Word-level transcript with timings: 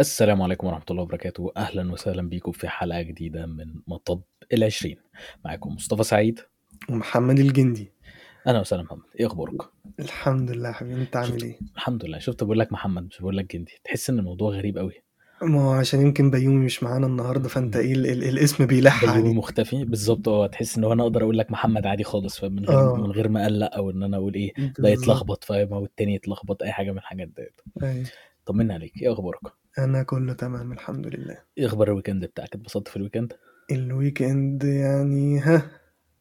السلام 0.00 0.42
عليكم 0.42 0.66
ورحمة 0.66 0.84
الله 0.90 1.02
وبركاته. 1.02 1.52
أهلا 1.56 1.92
وسهلا 1.92 2.28
بيكم 2.28 2.52
في 2.52 2.68
حلقة 2.68 3.02
جديدة 3.02 3.46
من 3.46 3.74
مطب 3.86 4.22
العشرين. 4.52 4.96
معاكم 5.44 5.74
مصطفى 5.74 6.02
سعيد. 6.02 6.40
ومحمد 6.90 7.38
الجندي. 7.38 7.92
أنا 8.46 8.60
وسهلا 8.60 8.82
محمد. 8.82 9.02
إيه 9.20 9.26
أخبارك؟ 9.26 9.62
الحمد 9.98 10.50
لله 10.50 10.72
حبيبي. 10.72 11.00
أنت 11.00 11.16
عامل 11.16 11.42
إيه؟ 11.42 11.58
الحمد 11.76 12.04
لله. 12.04 12.18
شفت 12.18 12.44
بقول 12.44 12.58
لك 12.58 12.72
محمد 12.72 13.02
مش 13.02 13.20
بقول 13.20 13.36
لك 13.36 13.56
جندي. 13.56 13.72
تحس 13.84 14.10
إن 14.10 14.18
الموضوع 14.18 14.50
غريب 14.50 14.78
قوي 14.78 14.92
ما 15.42 15.62
هو 15.64 15.70
عشان 15.70 16.00
يمكن 16.00 16.30
بيومي 16.30 16.64
مش 16.64 16.82
معانا 16.82 17.06
النهارده 17.06 17.48
فأنت 17.48 17.76
إيه 17.76 17.92
ال 17.92 18.06
ال 18.06 18.24
الاسم 18.24 18.66
بيلح 18.66 19.04
بيومي 19.04 19.20
عليك. 19.20 19.36
مختفي. 19.36 19.84
بالظبط. 19.84 20.28
آه 20.28 20.46
تحس 20.46 20.78
إن 20.78 20.84
هو 20.84 20.92
أنا 20.92 21.02
أقدر 21.02 21.22
أقول 21.22 21.38
لك 21.38 21.50
محمد 21.50 21.86
عادي 21.86 22.04
خالص 22.04 22.40
فاهم؟ 22.40 22.52
من 22.52 22.64
غير 22.64 22.78
آه. 22.78 22.96
من 22.96 23.10
غير 23.10 23.28
ما 23.28 23.42
أقلق 23.42 23.74
أو 23.74 23.90
إن 23.90 24.02
أنا 24.02 24.16
أقول 24.16 24.34
إيه 24.34 24.52
ده 24.78 24.88
يتلخبط 24.88 25.44
فاهم؟ 25.44 25.72
أو 25.72 25.84
التاني 25.84 26.14
يتلخبط 26.14 26.62
أي 26.62 26.72
حاجة 26.72 26.90
من 26.90 26.98
الحاجات 26.98 27.28
ديت. 27.28 27.60
أيوة. 27.82 28.06
طمنا 28.46 28.74
عليك. 28.74 29.02
إيه 29.02 29.12
أخبارك؟ 29.12 29.59
أنا 29.78 30.02
كله 30.02 30.32
تمام 30.32 30.72
الحمد 30.72 31.06
لله. 31.06 31.38
إيه 31.58 31.66
أخبار 31.66 31.88
ال 31.88 31.92
weekend 31.92 32.24
بتاعك؟ 32.24 32.54
اتبسطت 32.54 32.88
في 32.88 32.96
ال 32.96 33.00
weekend؟ 33.00 33.32
ال 33.70 34.22
weekend 34.22 34.64
يعني 34.64 35.40
ها 35.40 35.70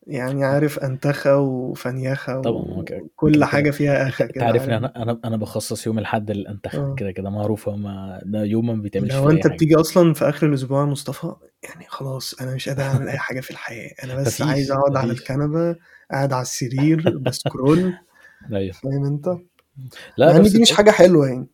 يعني 0.08 0.44
عارف 0.44 0.80
أنتخة 0.80 1.30
وفنيخة 1.32 2.42
طبعا 2.42 2.64
هو 2.64 2.84
ك- 2.84 3.00
وكل 3.02 3.44
حاجة 3.44 3.72
فيها 3.72 4.08
اخا 4.08 4.24
أنت 4.26 4.34
كده 4.34 4.46
عارف 4.46 4.64
إن 4.64 4.72
عارف. 4.74 4.84
أنا 4.84 5.04
أنا 5.04 5.20
أنا 5.26 5.38
بخصص 5.38 5.88
يوم 5.88 6.00
الأحد 6.00 6.32
للأنتخة 6.32 6.78
آه. 6.92 6.96
كده 6.96 7.12
كده 7.12 7.30
معروفة 7.30 7.76
ما 7.76 8.22
ده 8.26 8.44
يوم 8.44 8.68
ما 8.68 8.74
بيتعملش 8.74 9.14
لو 9.14 9.28
فيه 9.28 9.32
أنت 9.36 9.44
حاجة. 9.44 9.54
بتيجي 9.54 9.76
أصلا 9.76 10.14
في 10.14 10.30
آخر 10.30 10.48
الأسبوع 10.48 10.80
يا 10.82 10.86
مصطفى 10.86 11.34
يعني 11.64 11.86
خلاص 11.88 12.34
أنا 12.42 12.56
مش 12.56 12.70
قادر 12.70 12.82
أعمل 12.84 13.08
أي 13.10 13.18
حاجة 13.18 13.40
في 13.40 13.52
الحياة. 13.52 13.92
أنا 14.04 14.16
بس 14.16 14.42
عايز 14.42 14.72
أقعد 14.72 14.96
على 14.98 15.08
مفيش. 15.12 15.20
الكنبة 15.22 15.76
قاعد 16.12 16.34
على 16.34 16.42
السرير 16.42 17.18
ب 17.18 17.29
scroll 17.29 17.94
أيوه. 18.54 18.74
فاهم 18.74 19.06
أنت؟ 19.06 19.28
لا 20.18 20.32
مع 20.32 20.38
إن 20.38 20.42
بس 20.44 20.52
دي 20.52 20.62
مش 20.62 20.72
حاجة 20.72 20.92
حلوة 20.92 21.28
يعني. 21.28 21.48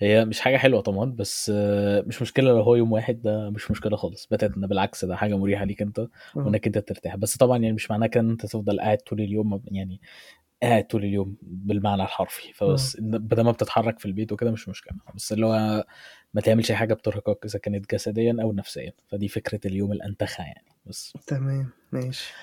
هي 0.00 0.24
مش 0.24 0.40
حاجة 0.40 0.56
حلوة 0.56 0.80
طبعا 0.80 1.04
بس 1.12 1.52
آه، 1.54 2.00
مش 2.06 2.22
مشكلة 2.22 2.50
لو 2.50 2.60
هو 2.60 2.74
يوم 2.74 2.92
واحد 2.92 3.22
ده 3.22 3.50
مش 3.50 3.70
مشكلة 3.70 3.96
خالص. 3.96 4.26
بتاتا 4.26 4.54
بالعكس 4.56 5.04
ده 5.04 5.16
حاجة 5.16 5.36
مريحة 5.36 5.64
ليك 5.64 5.82
أنت 5.82 6.08
وإنك 6.34 6.66
أنت 6.66 6.78
ترتاح. 6.78 7.16
بس 7.16 7.36
طبعا 7.36 7.58
يعني 7.58 7.72
مش 7.72 7.90
معناه 7.90 8.06
كده 8.06 8.20
إن 8.20 8.30
أنت 8.30 8.46
تفضل 8.46 8.80
قاعد 8.80 8.98
طول 8.98 9.20
اليوم 9.20 9.62
يعني 9.70 10.00
قاعد 10.62 10.86
طول 10.86 11.04
اليوم 11.04 11.36
بالمعنى 11.42 12.02
الحرفي. 12.02 12.52
فبس 12.52 12.96
بدل 13.00 13.44
ما 13.44 13.50
بتتحرك 13.50 13.98
في 13.98 14.06
البيت 14.06 14.32
وكده 14.32 14.50
مش 14.50 14.68
مشكلة. 14.68 14.98
بس 15.14 15.32
اللي 15.32 15.46
هو 15.46 15.84
ما 16.34 16.40
تعملش 16.40 16.72
حاجة 16.72 16.94
بترهقك 16.94 17.44
إذا 17.44 17.58
كانت 17.58 17.94
جسديا 17.94 18.36
أو 18.42 18.52
نفسيا. 18.52 18.92
فدي 19.08 19.28
فكرة 19.28 19.60
اليوم 19.66 19.92
الأنتخة 19.92 20.44
يعني. 20.44 20.66
بس. 20.86 21.12
تمام 21.26 21.70
ماشي. 21.92 22.34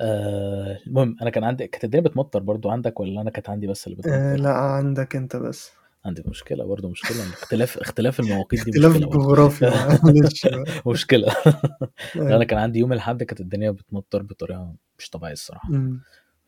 آه 0.00 0.78
المهم 0.86 1.16
أنا 1.22 1.30
كان 1.30 1.44
عندي 1.44 1.66
كانت 1.66 1.84
الدنيا 1.84 2.04
بتمطر 2.04 2.40
برضو 2.40 2.70
عندك 2.70 3.00
ولا 3.00 3.20
أنا 3.20 3.30
كانت 3.30 3.50
عندي 3.50 3.66
بس 3.66 3.86
اللي 3.86 3.96
آه 4.06 4.34
بتمطر 4.34 4.42
لا 4.42 4.52
عندك 4.54 5.16
أنت 5.16 5.36
بس. 5.36 5.70
عندي 6.06 6.22
مشكلة 6.26 6.64
برضو 6.64 6.88
مشكلة 6.88 7.22
اختلاف 7.32 7.78
اختلاف 7.78 8.20
المواقيت 8.20 8.64
دي 8.64 8.70
اختلاف 8.70 8.92
مشكلة 8.92 9.06
برضو. 9.10 9.22
جغرافيا 9.22 9.70
معلش 10.04 10.46
مشكلة. 10.86 11.34
لا 12.14 12.36
أنا 12.36 12.44
كان 12.44 12.58
عندي 12.58 12.78
يوم 12.78 12.92
الأحد 12.92 13.22
كانت 13.22 13.40
الدنيا 13.40 13.70
بتمطر 13.70 14.22
بطريقة 14.22 14.74
مش 14.98 15.10
طبيعية 15.10 15.32
الصراحة. 15.32 15.68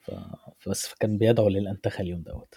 ف... 0.01 0.11
فبس 0.59 0.87
فكان 0.87 1.19
بيدعو 1.19 1.49
للأنتخة 1.49 2.03
اليوم 2.03 2.23
دوت. 2.23 2.55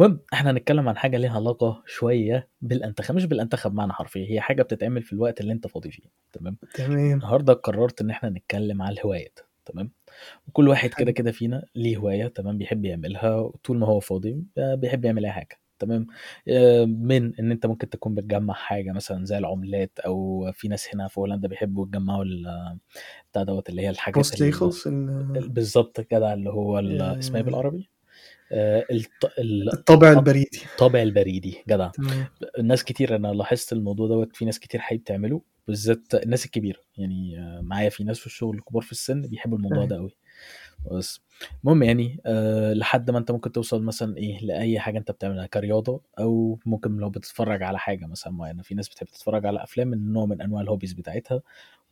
المهم 0.00 0.20
إحنا 0.32 0.50
هنتكلم 0.50 0.88
عن 0.88 0.96
حاجة 0.96 1.16
ليها 1.16 1.30
علاقة 1.30 1.82
شوية 1.86 2.48
بالأنتخة 2.60 3.14
مش 3.14 3.24
بالأنتخة 3.26 3.70
بمعنى 3.70 3.92
حرفي 3.92 4.30
هي 4.32 4.40
حاجة 4.40 4.62
بتتعمل 4.62 5.02
في 5.02 5.12
الوقت 5.12 5.40
اللي 5.40 5.52
أنت 5.52 5.66
فاضي 5.66 5.90
فيه 5.90 6.02
تمام؟ 6.32 6.56
تمام. 6.74 7.12
النهارده 7.12 7.52
قررت 7.52 8.00
إن 8.00 8.10
إحنا 8.10 8.30
نتكلم 8.30 8.82
على 8.82 8.92
الهوايات 8.94 9.38
تمام؟ 9.64 9.90
وكل 10.48 10.68
واحد 10.68 10.90
كده 10.94 11.10
كده 11.10 11.32
فينا 11.32 11.62
ليه 11.74 11.96
هواية 11.96 12.26
تمام؟ 12.28 12.58
بيحب 12.58 12.84
يعملها 12.84 13.52
طول 13.64 13.78
ما 13.78 13.86
هو 13.86 14.00
فاضي 14.00 14.42
آه، 14.58 14.74
بيحب 14.74 15.04
يعمل 15.04 15.24
أي 15.24 15.32
حاجة. 15.32 15.60
تمام؟ 15.80 16.06
آه، 16.48 16.84
من 16.84 17.34
إن 17.40 17.50
أنت 17.50 17.66
ممكن 17.66 17.88
تكون 17.90 18.14
بتجمع 18.14 18.54
حاجة 18.54 18.92
مثلا 18.92 19.24
زي 19.24 19.38
العملات 19.38 19.98
أو 19.98 20.50
في 20.54 20.68
ناس 20.68 20.94
هنا 20.94 21.08
في 21.08 21.20
هولندا 21.20 21.48
بيحبوا 21.48 21.86
يجمعوا 21.86 22.24
بتاع 23.32 23.42
دوت 23.42 23.68
اللي 23.68 23.82
هي 23.82 23.90
الحاجات 23.90 24.16
postzegels 24.16 24.86
ال- 24.86 25.32
ال- 25.36 25.48
بالظبط 25.48 26.00
كده 26.00 26.34
اللي 26.34 26.50
هو 26.50 26.78
اسمها 26.78 27.38
إيه 27.40 27.44
بالعربي؟ 27.44 27.90
آه، 28.52 28.86
الط- 28.92 29.32
ال- 29.38 29.72
الطابع 29.72 30.10
البريدي. 30.12 30.60
الطابع 30.72 31.02
البريدي 31.02 31.58
جدع. 31.68 31.90
الناس 32.58 32.84
كتير 32.84 33.16
أنا 33.16 33.28
لاحظت 33.28 33.72
الموضوع 33.72 34.08
دوت 34.08 34.36
في 34.36 34.44
ناس 34.44 34.58
كتير 34.58 34.80
حابب 34.80 35.04
تعمله 35.04 35.42
بالذات 35.68 36.14
الناس 36.14 36.44
الكبيرة. 36.46 36.78
يعني 36.96 37.38
آه، 37.38 37.60
معايا 37.60 37.88
في 37.88 38.04
ناس 38.04 38.18
في 38.18 38.26
الشغل 38.26 38.60
كبار 38.60 38.82
في 38.82 38.92
السن 38.92 39.20
بيحبوا 39.20 39.56
الموضوع 39.58 39.84
ده 39.84 39.96
قوي 39.96 40.16
بس. 40.92 41.20
المهم 41.64 41.82
يعني 41.82 42.20
أه 42.26 42.72
لحد 42.72 43.10
ما 43.10 43.18
انت 43.18 43.30
ممكن 43.30 43.52
توصل 43.52 43.82
مثلا 43.82 44.16
إيه 44.16 44.38
لأي 44.44 44.78
حاجة 44.80 44.98
انت 44.98 45.10
بتعملها 45.10 45.46
كرياضة 45.46 46.00
أو 46.18 46.58
ممكن 46.66 46.96
لو 46.96 47.10
بتتفرج 47.10 47.62
على 47.62 47.78
حاجة 47.78 48.06
مثلا 48.06 48.32
معينة. 48.32 48.62
في 48.62 48.74
ناس 48.74 48.88
بتحب 48.88 49.06
تتفرج 49.06 49.46
على 49.46 49.62
أفلام 49.62 49.88
من 49.88 50.12
نوع 50.12 50.26
من 50.26 50.40
أنواع 50.42 50.62
ال 50.62 50.66
hobbies 50.66 50.92
بتاعتها 50.92 51.42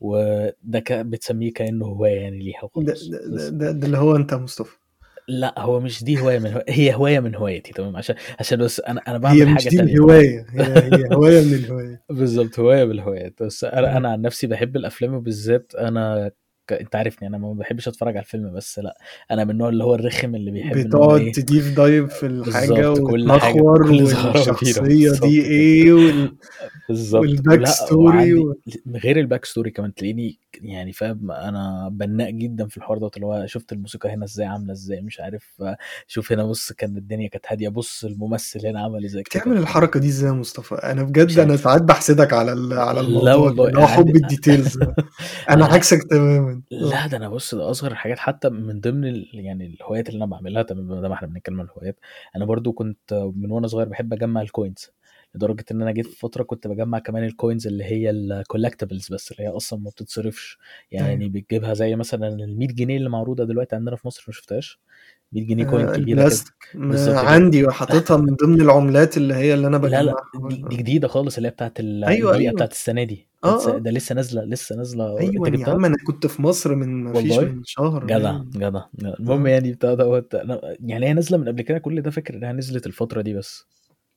وده 0.00 0.81
ك... 0.81 0.93
بتسميه 0.93 1.53
كأنه 1.53 1.87
هواية 1.87 2.21
يعني 2.21 2.38
ليها 2.38 2.60
ده 2.60 2.66
وخلاص 2.66 3.09
ده, 3.09 3.19
ده, 3.28 3.48
ده, 3.48 3.71
ده 3.72 3.87
اللي 3.87 3.98
هو 3.98 4.16
أنت 4.16 4.34
مصطفى. 4.34 4.77
لا 5.28 5.60
هو 5.60 5.81
مش 5.81 6.04
دي 6.04 6.21
هواية 6.21 6.38
من 6.38 6.53
هو... 6.53 6.65
هي 6.69 6.94
هواية 6.94 7.21
من 7.21 7.34
هوايتي 7.34 7.72
تمام؟ 7.72 7.97
عشان 7.97 8.15
عشان 8.41 8.59
بس 8.59 8.81
أنا 8.81 9.00
أنا 9.09 9.16
هي 9.16 9.19
بعمل 9.19 9.48
مش 9.48 9.65
حاجة 9.65 9.69
دي 9.71 9.77
تانية. 9.77 9.93
الهواية 9.94 10.47
هي 10.50 10.62
هي 10.62 11.15
هواية 11.15 11.41
من 11.44 11.54
الهواية 11.54 12.03
بالظبط 12.10 12.59
هواية 12.59 12.84
بالهوايات 12.84 13.43
بس 13.43 13.65
أنا 13.65 13.97
أنا 13.97 14.09
عن 14.12 14.21
نفسي 14.22 14.47
بحب 14.47 14.77
الأفلام 14.77 15.15
وبالذات 15.15 15.75
أنا. 15.75 16.31
انت 16.73 16.97
عارفني 16.97 17.29
أنا 17.29 17.39
ما 17.39 17.53
بحبش 17.53 17.89
اتفرج 17.89 18.17
على 18.17 18.25
الفيلم 18.25 18.53
بس 18.55 18.79
لا 18.79 18.99
أنا 19.31 19.45
من 19.45 19.51
النوع 19.51 19.69
اللي 19.69 19.84
هو 19.84 19.95
الرخم 19.95 20.34
اللي 20.34 20.51
بيحب 20.51 20.79
بتقعد 20.79 21.21
إيه 21.21 21.33
deep 21.33 21.77
dive 21.77 22.15
في 22.15 22.27
الحاجة 22.27 22.73
بالظبط 22.75 23.11
كل 23.11 23.33
حاجة 23.33 23.62
وتنخور 23.62 23.91
بالظبط 23.93 24.65
دي 25.27 25.43
إيه 25.43 25.93
وال... 25.93 26.37
بالظبط. 26.89 27.21
وال 27.22 27.37
back 27.37 27.66
story 27.66 28.34
و... 28.34 28.55
غير 28.89 29.19
ال 29.19 29.24
back 29.24 29.44
story 29.44 29.71
كمان 29.71 29.95
تلاقيني 29.95 30.39
يعني 30.62 30.93
فاهم 30.93 31.31
أنا 31.31 31.89
بناء 31.93 32.31
جدا 32.31 32.67
في 32.67 32.77
الحوار 32.77 32.99
دوت 32.99 33.17
اللي 33.17 33.27
هو 33.27 33.47
شفت 33.47 33.73
الموسيقى 33.73 34.11
هنا 34.15 34.25
إزاي 34.25 34.47
عاملة 34.47 34.73
إزاي 34.73 35.01
مش 35.01 35.21
عارف 35.21 35.62
شوف 36.07 36.33
هنا 36.33 36.45
بص 36.45 36.73
كان 36.73 36.97
الدنيا 36.97 37.28
كانت 37.28 37.45
هادية 37.49 37.69
بص 37.69 38.05
الممثل 38.05 38.67
هنا 38.67 38.81
عمل 38.81 39.05
إزاي 39.05 39.23
بتعمل 39.23 39.57
ف 39.59 39.61
الحركة 39.61 40.01
دي 40.01 40.09
إزاي 40.09 40.31
يا 40.31 40.34
مصطفى؟ 40.34 40.75
أنا 40.75 41.03
بجد 41.03 41.39
أنا 41.39 41.57
ساعات 41.57 41.83
بحسدك 41.83 42.33
على 42.33 42.51
على 42.75 43.01
لا 43.01 43.07
الموضوع 43.07 43.51
ده 43.51 43.62
والله 43.62 43.83
هو 43.83 43.87
حب 43.87 44.17
ال 44.16 44.24
details 44.24 44.78
أنا 45.51 45.65
عكسك 45.65 46.03
تماما. 46.11 46.58
آه. 46.73 46.77
لا 46.77 47.07
ده 47.07 47.17
أنا 47.17 47.29
بص 47.29 47.55
ده 47.55 47.71
أصغر 47.71 47.93
الحاجات 47.93 48.19
حتى 48.19 48.49
من 48.49 48.81
ضمن 48.81 49.05
ال... 49.09 49.29
يعني 49.35 49.67
الهوايات 49.67 50.09
اللي 50.09 50.17
أنا 50.19 50.27
بعملها 50.27 50.63
تمام 50.63 51.01
ده 51.01 51.09
ما 51.09 51.15
إحنا 51.15 51.29
بنتكلم 51.29 51.61
عن 51.61 51.67
الهوايات 51.67 52.01
أنا 52.37 52.45
برضو 52.45 52.73
كنت 52.73 53.15
من 53.37 53.51
وأنا 53.51 53.67
صغير 53.67 53.89
بحب 53.89 54.13
أجمع 54.13 54.41
ال 54.43 54.50
coins 54.50 54.91
لدرجة 55.35 55.65
إن 55.71 55.83
أنا 55.83 55.93
جيت 55.93 56.07
في 56.07 56.19
فترة 56.19 56.43
كنت 56.43 56.67
بجمع 56.67 56.99
كمان 56.99 57.25
ال 57.25 57.31
coins 57.31 57.66
اللي 57.67 57.85
هي 57.85 58.11
ال 58.11 58.18
collectibles 58.18 59.12
بس 59.13 59.33
اللي 59.33 59.43
هي 59.43 59.49
أصلا 59.49 59.79
ما 59.81 59.91
بتتصرفش 59.91 60.59
يعني 60.91 61.29
بتجيبها 61.29 61.75
زي 61.75 61.97
مثلا 61.97 62.29
ال 62.29 62.59
100 62.59 62.69
جنيه 62.69 62.97
اللي 62.97 63.09
معروضة 63.11 63.45
دلوقتي 63.45 63.77
عندنا 63.77 63.97
في 63.97 64.07
مصر 64.07 64.25
ما 64.29 64.33
شفتهاش؟ 64.35 64.79
100 65.33 65.47
جنيه 65.47 65.65
كوين 65.65 65.87
آه، 65.89 65.97
كبيرة 65.97 66.28
كده. 66.28 66.39
كده. 66.75 67.21
عندي 67.21 67.65
وحاططها 67.66 68.16
من 68.16 68.34
ضمن 68.34 68.61
العملات 68.61 69.16
اللي 69.16 69.34
هي 69.34 69.55
اللي 69.55 69.66
أنا 69.66 69.77
لا 69.77 70.03
لا 70.03 70.15
بجمعها. 70.34 70.69
دي, 70.69 70.77
جديدة 70.77 71.09
خالص 71.09 71.37
اللي 71.37 71.49
هي 71.49 71.53
بتاعت 71.53 71.81
ال- 71.81 72.05
أيوه 72.05 72.31
الدقيقه 72.31 72.41
أيوه. 72.43 72.53
بتاعت 72.55 72.72
السنة 72.72 73.05
دي. 73.05 73.28
الس- 73.44 73.66
آه. 73.66 73.78
ده 73.78 73.91
لسه 73.91 74.15
نازلة 74.15 74.44
لسه 74.44 74.77
نازلة. 74.77 75.19
أيوه 75.19 75.49
يا 75.49 75.69
عم 75.69 75.84
أنا 75.84 75.97
كنت 76.06 76.27
في 76.27 76.43
مصر 76.43 76.75
من 76.75 77.05
ما 77.05 77.12
فيش 77.21 77.39
من 77.39 77.62
شهر. 77.65 78.05
جدع 78.06 78.39
جدع. 78.56 78.83
المهم 79.21 79.47
آه 79.47 79.50
يعني 79.50 79.72
بتاع 79.72 79.94
دوت 79.94 80.34
يعني 80.81 81.06
هي 81.06 81.12
نازلة 81.12 81.39
من 81.39 81.49
قبل 81.49 81.62
كده 81.62 81.78
كل 81.78 82.00
ده 82.03 82.10
فاكر 82.10 82.34
إنها 82.34 82.53
نزلت 82.53 82.87
الفترة 82.87 83.21
دي 83.22 83.34
بس. 83.34 83.65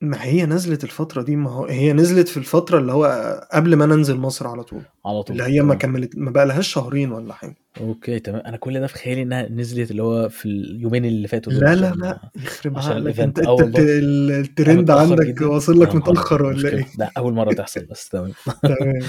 ما 0.02 0.24
هي 0.24 0.46
نزلت 0.46 0.84
الفترة 0.84 1.22
دي 1.22 1.36
ما 1.36 1.50
هو 1.52 1.66
هي 1.66 1.94
نزلت 1.94 2.28
في 2.28 2.38
الفترة 2.38 2.78
اللي 2.80 2.92
هو 2.92 3.06
قبل 3.54 3.76
ما 3.76 3.86
ننزل 3.86 4.18
مصر 4.18 4.48
على 4.48 4.64
طول. 4.64 4.82
على 5.06 5.14
اللي 5.14 5.24
طول 5.24 5.42
هي 5.42 5.62
ما 5.62 5.76
كملت 5.76 6.18
ما 6.18 6.32
بقى 6.32 6.46
لهاش 6.46 6.68
شهرين 6.68 7.12
ولا 7.12 7.34
حاجة. 7.34 7.56
okay 7.80 8.20
تمام. 8.20 8.42
أنا 8.46 8.58
كل 8.58 8.80
ده 8.80 8.88
في 8.88 8.94
خيالي 8.96 9.22
إنها 9.22 9.50
نزلت 9.50 9.92
اللي 9.92 10.04
هو 10.04 10.30
في 10.30 10.46
اليومين 10.46 11.06
اللي 11.06 11.28
فاتوا 11.28 11.54
لا 11.54 11.76
لا 11.76 11.94
لا. 11.96 12.32
يخرب 12.36 12.78
عشان 12.78 12.92
عقلك 12.92 13.02
ال 13.02 13.08
event 13.08 13.40
أنت 13.40 13.62
أنت 13.62 13.80
الترند 13.80 14.80
متأخر 14.80 15.02
عندك 15.02 15.42
واصل 15.42 15.80
لك 15.82 15.90
ابيض 15.90 16.32
ولا 16.32 16.70
إيه؟ 16.70 16.86
ده 16.98 17.12
أول 17.18 17.34
مرة 17.34 17.54
تحصل 17.54 17.86
بس 17.86 18.10
تمام. 18.10 18.32
تمام 18.64 19.00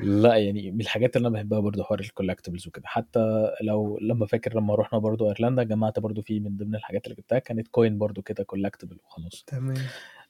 لا 0.00 0.34
يعني 0.36 0.70
من 0.70 0.80
الحاجات 0.80 1.16
اللي 1.16 1.28
أنا 1.28 1.34
بحبها 1.36 1.60
برضو 1.60 1.82
حوار 1.82 2.00
ال 2.00 2.05
collectibles 2.05 2.66
وكده. 2.66 2.82
حتى 2.86 3.50
لو 3.62 3.98
لما 4.02 4.26
فاكر 4.26 4.54
لما 4.54 4.74
رحنا 4.74 4.98
برضو 4.98 5.28
أيرلندا 5.28 5.62
جمعت 5.62 5.98
برضو 5.98 6.22
في 6.22 6.40
من 6.40 6.56
ضمن 6.56 6.74
الحاجات 6.74 7.04
اللي 7.04 7.14
جبتها 7.16 7.38
كانت 7.38 7.68
coin 7.68 7.98
برضو 7.98 8.22
كده 8.22 8.44
collectible 8.44 8.96
وخلاص. 9.04 9.44
تمام. 9.46 9.76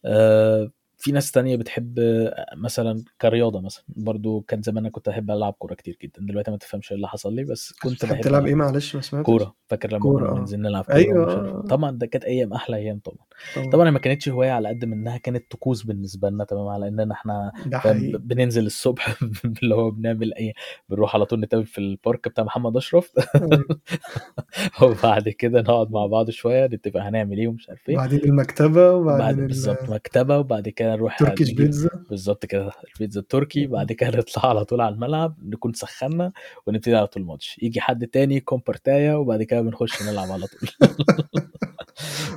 آه 0.04 0.70
في 1.02 1.12
ناس 1.12 1.30
تانية 1.32 1.56
بتحب 1.56 1.98
آه، 1.98 2.46
مثلا 2.56 3.04
كرياضة 3.20 3.60
مثلا 3.60 3.84
برضو 3.88 4.40
كان 4.40 4.62
زمان 4.62 4.78
أنا 4.78 4.90
كنت 4.90 5.08
أحب 5.08 5.30
ألعب 5.30 5.52
كورة 5.52 5.74
كتير 5.74 5.96
جدا 6.02 6.20
دلوقتي 6.20 6.50
ما 6.50 6.56
تفهمش 6.56 6.90
إيه 6.92 6.96
اللي 6.96 7.08
حصل 7.08 7.34
لي 7.34 7.44
بس 7.44 7.72
كنت 7.82 8.04
بحب 8.04 8.20
تلعب 8.20 8.46
إيه؟ 8.46 8.54
معلش 8.54 8.96
ما 8.96 9.02
سمعتش. 9.02 9.26
كورة. 9.26 9.54
فاكر 9.66 9.88
لما 9.92 9.98
كنا 10.00 10.28
آه. 10.28 10.34
بننزل 10.34 10.60
نلعب 10.60 10.84
كورة 10.84 10.94
أيوه. 10.96 11.32
آه، 11.32 11.62
طبعا 11.68 11.90
ده 11.90 12.06
كانت 12.06 12.24
أيام 12.24 12.52
أحلى 12.52 12.76
أيام 12.76 12.98
طبعا. 12.98 13.70
طبعا. 13.70 13.90
ما 13.90 13.98
كانتش 13.98 14.28
هواية 14.28 14.50
على 14.50 14.68
قد 14.68 14.84
ما 14.84 14.94
إنها 14.94 15.16
كانت 15.16 15.50
طقوس 15.50 15.82
بالنسبة 15.82 16.30
لنا 16.30 16.44
تمام 16.44 16.68
على 16.68 16.88
إننا 16.88 17.14
إحنا 17.14 17.52
ده 17.66 17.78
فاهم 17.78 17.96
حقيقي. 17.98 18.18
بننزل 18.18 18.66
الصبح 18.66 19.14
اللي 19.62 19.74
هو 19.74 19.90
بنعمل 19.90 20.34
إيه 20.34 20.52
بنروح 20.88 21.14
على 21.14 21.24
طول 21.26 21.40
نتقابل 21.40 21.66
في 21.66 21.78
البارك 21.78 22.28
بتاع 22.28 22.44
محمد 22.44 22.76
أشرف. 22.76 23.12
أيوه. 23.34 23.64
وبعد 24.82 25.28
كده 25.28 25.60
نقعد 25.60 25.90
مع 25.90 26.06
بعض 26.06 26.30
شوية 26.30 26.66
نتفق 26.66 27.00
هنعمل 27.00 27.38
إيه 27.38 27.48
ومش 27.48 27.68
عارف 27.68 27.88
إيه. 27.88 27.94
وبعدين 27.94 28.20
المكتبة 28.24 28.90
وبعد 28.90 29.14
وبعدين 29.20 29.42
ال... 29.42 29.46
بالظبط 29.46 29.90
مكتبة 29.90 30.38
وبعد 30.38 30.68
كده 30.68 30.91
كده 30.94 31.00
نروح 31.02 31.18
تركيش 31.18 31.50
بيتزا. 31.50 31.90
بالظبط 32.10 32.46
كده 32.46 32.70
البيتزا 32.94 33.20
التركي 33.20 33.66
بعد 33.66 33.92
كده 33.92 34.10
نطلع 34.18 34.46
على 34.50 34.64
طول 34.64 34.80
على 34.80 34.94
الملعب 34.94 35.36
نكون 35.42 35.72
سخنا 35.72 36.32
ونبتدي 36.66 36.96
على 36.96 37.06
طول 37.06 37.22
الماتش. 37.22 37.58
يجي 37.62 37.80
حد 37.80 38.06
تاني 38.06 38.40
كومبرتايا 38.40 39.14
وبعد 39.14 39.42
كده 39.42 39.60
بنخش 39.60 40.02
نلعب 40.02 40.30
على 40.32 40.46
طول. 40.46 40.70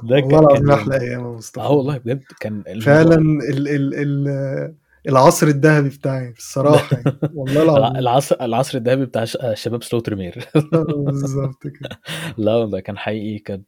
ده 0.03 0.15
والله 0.15 0.47
كان 0.47 0.47
كان 0.47 0.65
العظيم 0.65 0.71
أحلى 0.71 1.01
أيام 1.01 1.21
يا 1.21 1.27
مصطفى. 1.37 1.61
آه 1.65 1.71
والله 1.71 1.97
بجد 1.97 2.23
كان 2.39 2.63
فعلا 2.81 3.15
ال 3.49 3.67
ال 3.67 3.93
ال 3.93 4.75
العصر 5.09 5.47
الذهبي 5.47 5.89
بتاعي 5.89 6.33
الصراحة 6.37 6.97
يعني. 6.97 7.17
والله 7.35 7.63
الع- 7.63 7.77
العظيم. 7.77 7.97
العصر 7.97 8.35
العصر 8.41 8.77
الذهبي 8.77 9.05
بتاع 9.05 9.25
شباب 9.53 9.83
سلوترمير. 9.83 10.45
بالظبط 11.05 11.63
كده. 11.67 11.99
لا 12.37 12.55
والله 12.55 12.79
كان 12.79 12.97
حقيقي 12.97 13.39
كان 13.39 13.61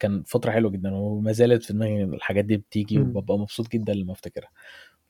كان 0.00 0.22
فترة 0.26 0.50
حلوة 0.50 0.70
جدا 0.70 0.94
وما 0.94 1.32
زالت 1.32 1.62
في 1.62 1.72
دماغي 1.72 2.04
الحاجات 2.04 2.44
دي 2.44 2.56
بتيجي 2.56 2.98
مم. 2.98 3.16
وببقى 3.16 3.38
مبسوط 3.38 3.68
جدا 3.72 3.92
لما 3.94 4.12
أفتكرها. 4.12 4.50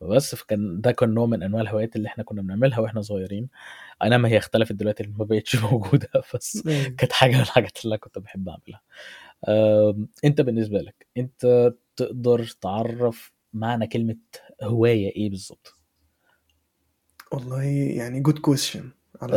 بس 0.01 0.35
فكان 0.35 0.81
ده 0.81 0.93
كان 0.93 1.15
نوع 1.15 1.27
من 1.27 1.43
أنواع 1.43 1.63
الهوايات 1.63 1.97
اللي 1.97 2.09
إحنا 2.09 2.25
كنا 2.25 2.43
بنعملها 2.43 2.79
وإحنا 2.81 3.01
صغيرين. 3.03 3.49
أنا 4.03 4.17
ما 4.19 4.29
هي 4.29 4.39
اختلفت 4.39 4.73
دلوقتي 4.73 5.07
ما 5.19 5.25
بقتش 5.25 5.57
موجودة 5.65 6.09
بس 6.35 6.67
أيوة. 6.67 6.89
كانت 6.97 7.13
حاجة 7.13 7.35
من 7.35 7.41
الحاجات 7.41 7.85
اللي 7.85 7.99
كنت 7.99 8.19
بحب 8.19 8.49
أعملها. 8.49 8.83
أنت 10.25 10.41
بالنسبة 10.41 10.79
لك 10.79 11.07
أنت 11.17 11.73
تقدر 11.97 12.47
تعرف 12.61 13.33
معنى 13.53 13.87
كلمة 13.87 14.17
هواية 14.63 15.17
إيه 15.17 15.31
بالظبط؟ 15.31 15.75
والله 17.33 17.63
يعني 17.63 18.21
good 18.21 18.39
question 18.39 18.91
على 19.23 19.37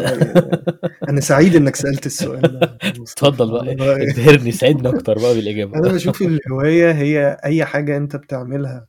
أنا 1.09 1.21
سعيد 1.21 1.55
إنك 1.55 1.75
سألت 1.75 2.05
السؤال 2.05 2.41
ده. 2.41 2.77
اتفضل 2.83 3.51
بقى. 3.51 3.73
ابهرني 4.11 4.51
ساعدني 4.51 4.89
أكتر 4.89 5.19
بقى 5.19 5.35
بالإجابة. 5.35 5.77
أنا 5.79 5.93
بشوف 5.93 6.21
الهواية 6.21 6.91
هي 6.91 7.37
أي 7.45 7.65
حاجة 7.65 7.97
أنت 7.97 8.15
بتعملها 8.15 8.87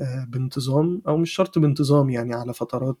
آه، 0.00 0.26
بانتظام 0.28 1.02
أو 1.08 1.16
مش 1.16 1.30
شرط 1.30 1.58
بانتظام 1.58 2.10
يعني 2.10 2.34
على 2.34 2.54
فترات 2.54 2.96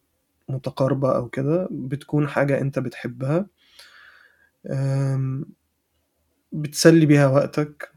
متقاربة 0.48 1.16
أو 1.16 1.28
كده 1.28 1.68
بتكون 1.70 2.28
حاجة 2.28 2.60
أنت 2.60 2.78
بتحبها 2.78 3.46
بتسلي 6.52 7.06
بيها 7.06 7.26
وقتك 7.26 7.90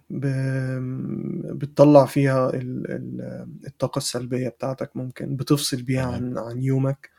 بتطلع 1.54 2.06
فيها 2.06 2.50
ال- 2.50 2.92
ال- 2.92 3.48
الطاقة 3.68 3.98
السلبية 3.98 4.50
بتاعتك 4.50 4.92
ممكن 4.98 5.36
بتفصل 5.36 5.82
بيها 5.82 6.06
عن 6.06 6.38
عن 6.38 6.62
يومك. 6.62 7.10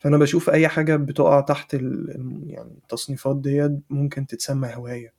فأنا 0.00 0.18
بشوف 0.18 0.50
أي 0.50 0.68
حاجة 0.68 0.96
بتقع 0.96 1.40
تحت 1.40 1.74
يعني 1.74 2.78
التصنيفات 2.82 3.36
ديت 3.36 3.72
ممكن 3.90 4.26
تتسمى 4.26 4.74
هواية. 4.74 5.12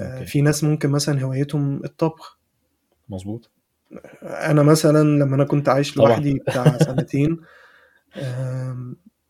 آه، 0.00 0.18
أوكي. 0.18 0.26
في 0.26 0.42
ناس 0.42 0.64
ممكن 0.64 0.90
مثلا 0.90 1.22
هوايتهم 1.22 1.84
الطبخ. 1.84 2.38
مظبوط. 3.08 3.50
أنا 4.22 4.62
مثلا 4.62 5.02
لما 5.02 5.36
أنا 5.36 5.44
كنت 5.44 5.68
عايش 5.68 5.96
لوحدي 5.96 6.34
بتاع 6.34 6.78
سنتين 6.88 7.40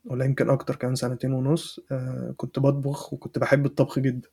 ولا 0.04 0.24
يمكن 0.24 0.50
أكتر 0.50 0.76
كمان 0.76 0.94
سنتين 0.94 1.32
ونص 1.32 1.80
آه، 1.92 2.34
كنت 2.36 2.58
بطبخ 2.58 3.12
وكنت 3.12 3.38
بحب 3.38 3.66
الطبخ 3.66 3.98
جدا. 3.98 4.28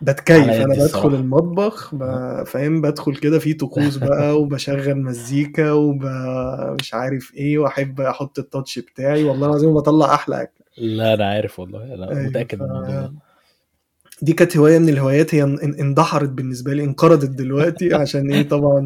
بتكيف 0.00 0.36
أنا 0.44 0.64
بدخل 0.66 0.84
الصراحة. 0.84 1.08
المطبخ 1.08 1.94
آه. 1.94 2.44
فاهم؟ 2.44 2.80
بدخل 2.80 3.16
كده 3.16 3.38
في 3.38 3.54
طقوس 3.54 3.96
بقى 3.96 4.32
وبشغل 4.40 4.94
مزيكا 5.02 5.72
ومش 5.72 6.94
عارف 6.94 7.34
إيه 7.34 7.58
وأحب 7.58 8.00
أحط 8.00 8.38
التاتش 8.38 8.78
بتاعي. 8.78 9.24
والله 9.24 9.46
العظيم 9.46 9.74
بطلع 9.74 10.14
أحلى 10.14 10.42
أكل. 10.42 10.64
لا 10.78 11.14
أنا 11.14 11.26
عارف 11.26 11.60
والله. 11.60 11.94
أنا 11.94 12.10
أيوه 12.10 12.22
متأكد 12.28 12.58
ف 12.58 12.62
من 12.62 12.66
الموضوع 12.70 12.88
ده. 13.00 13.12
دي 14.22 14.32
كانت 14.32 14.56
هواية 14.56 14.78
من 14.78 14.88
الهوايات 14.88 15.34
هي 15.34 15.42
إن- 15.56 15.80
اندحرت 15.80 16.28
بالنسبة 16.28 16.72
لي 16.74 16.84
انقرضت 16.84 17.30
دلوقتي. 17.30 17.94
عشان 18.02 18.30
إيه؟ 18.30 18.48
طبعا 18.48 18.78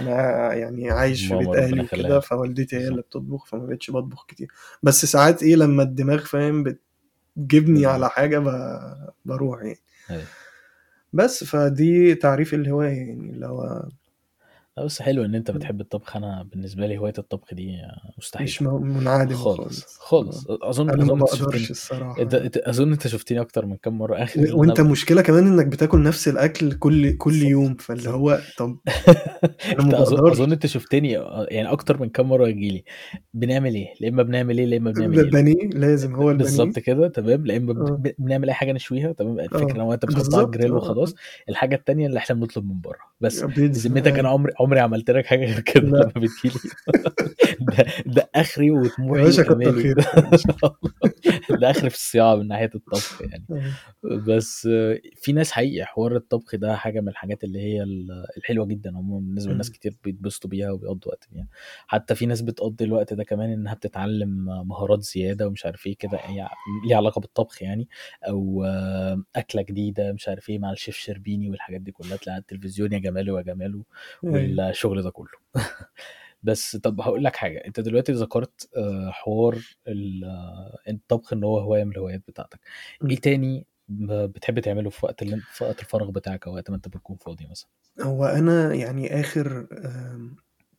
أنا 0.00 0.52
يعني 0.54 0.90
عايش 0.90 1.26
في 1.26 1.36
بيت 1.36 1.48
أهلي 1.48 1.80
وكده 1.82 2.20
فوالدتي 2.20 2.76
هي 2.76 2.88
اللي 2.88 3.02
بتطبخ 3.02 3.46
فما 3.46 3.66
بقتش 3.66 3.90
بطبخ 3.90 4.26
كتير. 4.28 4.48
بس 4.82 5.04
ساعات 5.04 5.42
إيه 5.42 5.56
لما 5.56 5.82
الدماغ 5.82 6.18
فاهم؟ 6.18 6.62
بتجيبني 6.62 7.72
بتجيب 7.74 7.88
على 7.88 8.10
حاجة 8.10 8.38
ب- 8.38 9.10
بروح 9.24 9.62
يعني. 9.62 9.78
أيوه. 10.10 10.26
بس 11.12 11.44
فدي 11.44 12.14
تعريف 12.14 12.54
الهواية 12.54 12.88
يعني 13.08 13.30
اللي 13.30 13.46
هو 13.46 13.88
لا 14.76 14.84
بس 14.84 15.02
حلو 15.02 15.24
إن 15.24 15.34
أنت 15.34 15.50
بتحب 15.50 15.80
الطبخ. 15.80 16.16
أنا 16.16 16.48
بالنسبة 16.52 16.86
لي 16.86 16.98
هواية 16.98 17.12
الطبخ 17.18 17.54
دي 17.54 17.76
مستحيلة. 18.18 18.44
مش 18.48 18.62
م- 18.62 18.82
منعدمة 18.98 19.36
خالص 19.36 19.96
خالص. 19.98 20.46
أظن 20.50 20.90
أظن 20.90 21.06
ما 21.06 21.14
بقدرش 21.14 21.38
شفتني. 21.38 21.70
الصراحة. 21.70 22.22
أنت 22.22 22.56
أظن 22.56 22.92
أنت 22.92 23.06
شفتني 23.06 23.40
أكتر 23.40 23.66
من 23.66 23.76
كام 23.76 23.98
مرة 23.98 24.22
آخر 24.22 24.40
و- 24.54 24.60
وأنت 24.60 24.80
أنا 24.80 24.88
مشكلة 24.90 25.22
كمان 25.22 25.46
إنك 25.46 25.66
بتاكل 25.66 26.02
نفس 26.02 26.28
الأكل 26.28 26.72
كل 26.72 27.16
كل 27.16 27.34
يوم. 27.42 27.74
فاللي 27.74 28.10
هو 28.10 28.40
طب 28.58 28.76
أنا 29.78 29.84
ما 29.84 30.02
أظن 30.02 30.52
أنت 30.52 30.66
شفتني 30.66 31.10
يعني 31.48 31.72
أكتر 31.72 32.00
من 32.00 32.08
كام 32.08 32.28
مرة 32.28 32.48
يجيلي. 32.48 32.84
بنعمل 33.34 33.74
إيه؟ 33.74 33.88
لا 34.00 34.08
إما 34.08 34.22
بنعمل 34.22 34.58
إيه 34.58 34.66
لا 34.66 34.76
إما 34.76 34.90
بنعمل 34.90 35.18
إيه. 35.20 35.30
بانيه 35.30 35.68
لازم 35.68 36.14
هو 36.14 36.30
البانيه. 36.30 36.44
بالظبط 36.50 36.78
كده 36.78 37.08
تمام. 37.08 37.46
لا 37.46 37.56
إما 37.56 37.72
ب- 37.72 38.14
بنعمل 38.18 38.48
أي 38.48 38.54
حاجة 38.54 38.72
نشويها 38.72 39.12
تمام. 39.12 39.40
الفكرة 39.40 39.80
آه 39.82 39.86
إن 39.86 39.92
أنت 39.92 40.04
بتحطها 40.06 40.38
على 40.38 40.46
الجريل 40.46 40.70
آه. 40.72 40.76
وخلاص. 40.76 41.14
الحاجة 41.48 41.74
التانية 41.74 42.06
اللي 42.06 42.18
إحنا 42.18 42.36
بنطلب 42.36 42.64
من 42.68 42.80
بره. 42.80 42.98
بس 43.20 43.42
بذمتك 43.42 44.18
أنا 44.18 44.28
عمري 44.28 44.52
عمري 44.64 44.80
عملت 44.80 45.10
لك 45.10 45.26
حاجة 45.26 45.44
غير 45.44 45.60
كده؟ 45.60 45.80
لما 45.88 46.12
بتجيلي 46.16 46.54
ده 47.60 47.86
ده 48.06 48.30
آخري 48.34 48.66
يا 48.66 48.72
وطموحي 48.72 49.22
باشا 49.22 49.42
كتر 49.42 49.60
يا 49.62 49.94
ده 51.60 51.70
آخري 51.70 51.90
في 51.90 51.96
الصياعة 51.96 52.34
من 52.36 52.48
ناحية 52.48 52.70
الطبخ 52.74 53.22
يعني. 53.22 53.44
آه. 53.50 54.16
بس 54.16 54.68
آه، 54.72 54.98
في 55.16 55.32
ناس 55.32 55.52
حقيقي 55.52 55.84
حوار 55.84 56.16
الطبخ 56.16 56.54
ده 56.56 56.76
حاجة 56.76 57.00
من 57.00 57.08
الحاجات 57.08 57.44
اللي 57.44 57.58
هي 57.60 57.82
ال- 57.82 58.24
الحلوة 58.36 58.66
جدا 58.66 58.96
عموما 58.96 59.26
بالنسبة 59.26 59.52
لناس. 59.52 59.70
كتير 59.70 59.96
بيتبسطوا 60.04 60.50
بيها 60.50 60.70
وبيقضوا 60.70 61.12
وقت 61.12 61.28
بيها. 61.32 61.46
حتى 61.86 62.14
في 62.14 62.26
ناس 62.26 62.40
بتقضي 62.42 62.84
الوقت 62.84 63.14
ده 63.14 63.24
كمان 63.24 63.50
إنها 63.52 63.74
بتتعلم 63.74 64.44
مهارات 64.68 65.02
زيادة 65.02 65.46
ومش 65.46 65.66
عارف 65.66 65.86
إيه 65.86 65.96
كده 65.96 66.18
هي 66.22 66.48
ليها 66.88 66.96
علاقة 66.96 67.20
بالطبخ 67.20 67.62
يعني 67.62 67.88
أو 68.28 68.64
آه، 68.66 69.22
أكلة 69.36 69.62
جديدة 69.62 70.12
مش 70.12 70.28
عارف 70.28 70.50
إيه 70.50 70.58
مع 70.58 70.72
الشيف 70.72 70.96
شربيني 70.96 71.50
والحاجات 71.50 71.80
دي 71.80 71.92
كلها. 71.92 72.16
تلاقيها 72.16 72.32
على 72.32 72.40
التلفزيون 72.40 72.92
يا 72.92 72.98
جماله 72.98 73.38
يا 73.38 73.42
جماله. 73.42 73.82
أيوه. 74.24 74.36
والشغل 74.60 75.02
ده 75.02 75.10
كله. 75.10 75.38
بس 76.42 76.76
طب 76.76 77.00
هقول 77.00 77.24
لك 77.24 77.36
حاجة 77.36 77.58
انت 77.66 77.80
دلوقتي 77.80 78.12
ذكرت 78.12 78.68
آه، 78.76 79.10
حوار 79.10 79.58
ال- 79.88 80.24
آه، 80.24 80.78
الطبخ 80.90 81.32
ان 81.32 81.44
هو 81.44 81.58
هواية 81.58 81.84
من 81.84 81.92
الهوايات 81.92 82.22
بتاعتك. 82.28 82.60
إيه. 83.10 83.16
تاني 83.16 83.66
بتحب 84.08 84.60
تعمله 84.60 84.90
في 84.90 85.06
وقت 85.06 85.22
اللي 85.22 85.40
في 85.52 85.64
وقت 85.64 85.80
الفراغ 85.80 86.10
بتاعك 86.10 86.46
أو 86.46 86.54
وقت 86.54 86.70
ما 86.70 86.76
انت 86.76 86.88
بتكون 86.88 87.16
فاضي 87.16 87.46
مثلا؟ 87.50 87.68
هو 88.00 88.24
أنا 88.24 88.74
يعني 88.74 89.20
آخر 89.20 89.66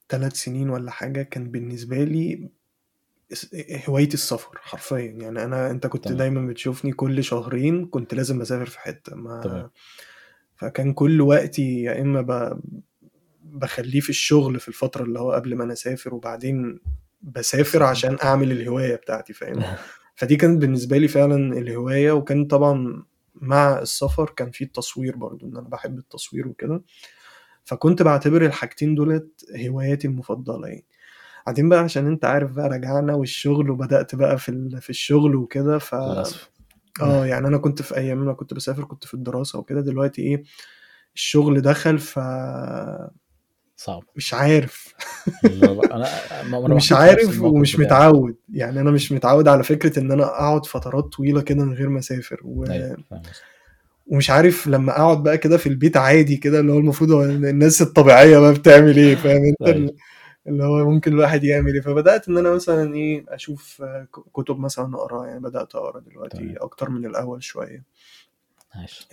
ثلاث 0.10 0.34
سنين 0.34 0.70
ولا 0.70 0.92
حاجة 0.92 1.22
كان 1.22 1.52
بالنسبة 1.52 2.04
لي 2.04 2.50
هوايتي 3.90 4.14
السفر 4.14 4.58
حرفيا. 4.62 4.98
يعني 4.98 5.44
أنا 5.44 5.72
أنت 5.72 5.88
كنت 5.88 6.06
تمام. 6.06 6.18
دايما 6.18 6.48
بتشوفني 6.48 6.92
كل 6.92 7.24
شهرين 7.24 7.86
كنت 7.86 8.14
لازم 8.14 8.42
أسافر 8.42 8.66
في 8.66 8.80
حتة 8.80 9.16
ما 9.16 9.42
تمام. 9.42 9.70
فكان 10.56 10.94
كل 10.94 11.22
وقتي 11.22 11.82
يا 11.82 12.02
إما 12.02 12.22
ب... 12.22 12.62
بخليه 13.54 14.00
في 14.00 14.10
الشغل 14.10 14.60
في 14.60 14.68
الفترة 14.68 15.04
اللي 15.04 15.20
هو 15.20 15.32
قبل 15.32 15.56
ما 15.56 15.64
أنا 15.64 15.74
أسافر 15.74 16.16
وبعدين 16.16 16.80
بسافر 17.22 17.84
عشان 17.84 18.18
أعمل 18.24 18.52
الهواية 18.52 18.96
بتاعتي 18.96 19.34
فاهم؟ 19.34 19.64
فدي 20.16 20.36
كانت 20.36 20.62
بالنسبة 20.62 20.98
لي 20.98 21.08
فعلا 21.08 21.58
الهواية 21.58 22.12
وكان 22.12 22.46
طبعا 22.46 23.04
مع 23.36 23.80
السفر 23.80 24.30
كان 24.30 24.52
في 24.52 24.64
التصوير 24.64 25.16
برضو 25.16 25.46
إن 25.46 25.58
أنا 25.58 25.70
بحب 25.70 25.98
التصوير 25.98 26.48
وكده. 26.48 26.84
فكنت 27.64 28.02
بعتبر 28.02 28.46
الحاجتين 28.46 28.96
دولت 28.96 29.46
هواياتي 29.68 30.08
المفضلة 30.08 30.68
يعني. 30.68 30.86
بعدين 31.46 31.70
بقى 31.70 31.80
عشان 31.80 32.08
أنت 32.08 32.26
عارف 32.26 32.52
بقى 32.52 32.70
رجعنا 32.70 33.14
والشغل 33.14 33.70
وبدأت 33.70 34.16
بقى 34.16 34.38
في 34.38 34.50
ال- 34.50 34.82
في 34.82 34.90
الشغل 34.90 35.36
وكده 35.36 35.78
ف 35.78 35.96
آه 37.02 37.26
يعني 37.26 37.48
أنا 37.48 37.58
كنت 37.58 37.82
في 37.82 37.98
أيام 37.98 38.26
ما 38.26 38.34
كنت 38.34 38.54
بسافر 38.54 38.84
كنت 38.84 39.06
في 39.06 39.14
الدراسة 39.14 39.60
وكده 39.60 39.82
دلوقتي 39.82 40.22
إيه 40.22 40.44
الشغل 41.16 41.62
دخل 41.62 42.00
ف 42.00 42.20
صعب. 43.78 44.04
مش 44.16 44.34
عارف. 44.34 44.94
أنا 45.44 46.76
مش 46.76 46.94
عارف 46.94 47.42
ومش 47.42 47.80
متعود. 47.80 48.36
يعني 48.54 48.80
أنا 48.82 48.92
مش 48.92 49.12
متعود 49.12 49.48
على 49.48 49.64
فكرة 49.64 50.00
إن 50.00 50.12
أنا 50.12 50.24
أقعد 50.24 50.66
فترات 50.66 51.04
طويلة 51.04 51.42
كده 51.42 51.66
من 51.66 51.74
غير 51.74 51.90
ما 51.90 52.00
أسافر. 52.00 52.40
و... 52.44 52.64
قصدك. 52.64 52.98
ومش 54.08 54.30
عارف 54.30 54.68
لما 54.68 54.92
أقعد 54.92 55.24
بقى 55.24 55.38
كده 55.38 55.58
في 55.58 55.70
البيت 55.70 55.98
عادي 55.98 56.38
كده 56.38 56.60
اللي 56.60 56.72
هو 56.72 56.78
المفروض 56.78 57.12
الناس 57.12 57.82
الطبيعية 57.82 58.40
بقى 58.40 58.54
بتعمل 58.54 58.98
إيه 58.98 59.16
فاهم؟ 59.16 59.44
أنت 59.46 59.70
ال- 59.70 59.96
اللي 60.48 60.64
هو 60.64 60.90
ممكن 60.90 61.14
الواحد 61.14 61.44
يعمل 61.44 61.74
إيه. 61.74 61.82
فبدأت 61.82 62.28
إن 62.28 62.38
أنا 62.38 62.52
مثلا 62.56 62.96
إيه 62.96 63.26
أشوف 63.30 63.84
كتب 64.34 64.60
مثلا 64.60 64.96
أقرأ. 64.96 65.26
يعني 65.26 65.40
بدأت 65.40 65.76
أقرأ 65.76 66.00
دلوقتي 66.00 66.38
تمام 66.38 66.56
أكتر 66.60 66.90
من 66.90 67.06
الأول 67.06 67.44
شوية. 67.44 67.84
ماشي 68.76 69.08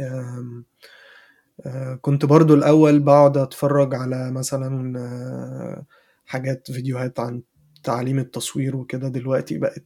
كنت 2.00 2.24
برضو 2.24 2.54
الأول 2.54 3.00
بقعد 3.00 3.36
أتفرج 3.36 3.94
على 3.94 4.30
مثلا 4.30 4.98
آه، 4.98 5.86
حاجات 6.26 6.70
فيديوهات 6.70 7.20
عن 7.20 7.42
تعليم 7.84 8.18
التصوير 8.18 8.76
وكده. 8.76 9.08
دلوقتي 9.08 9.58
بقت 9.58 9.84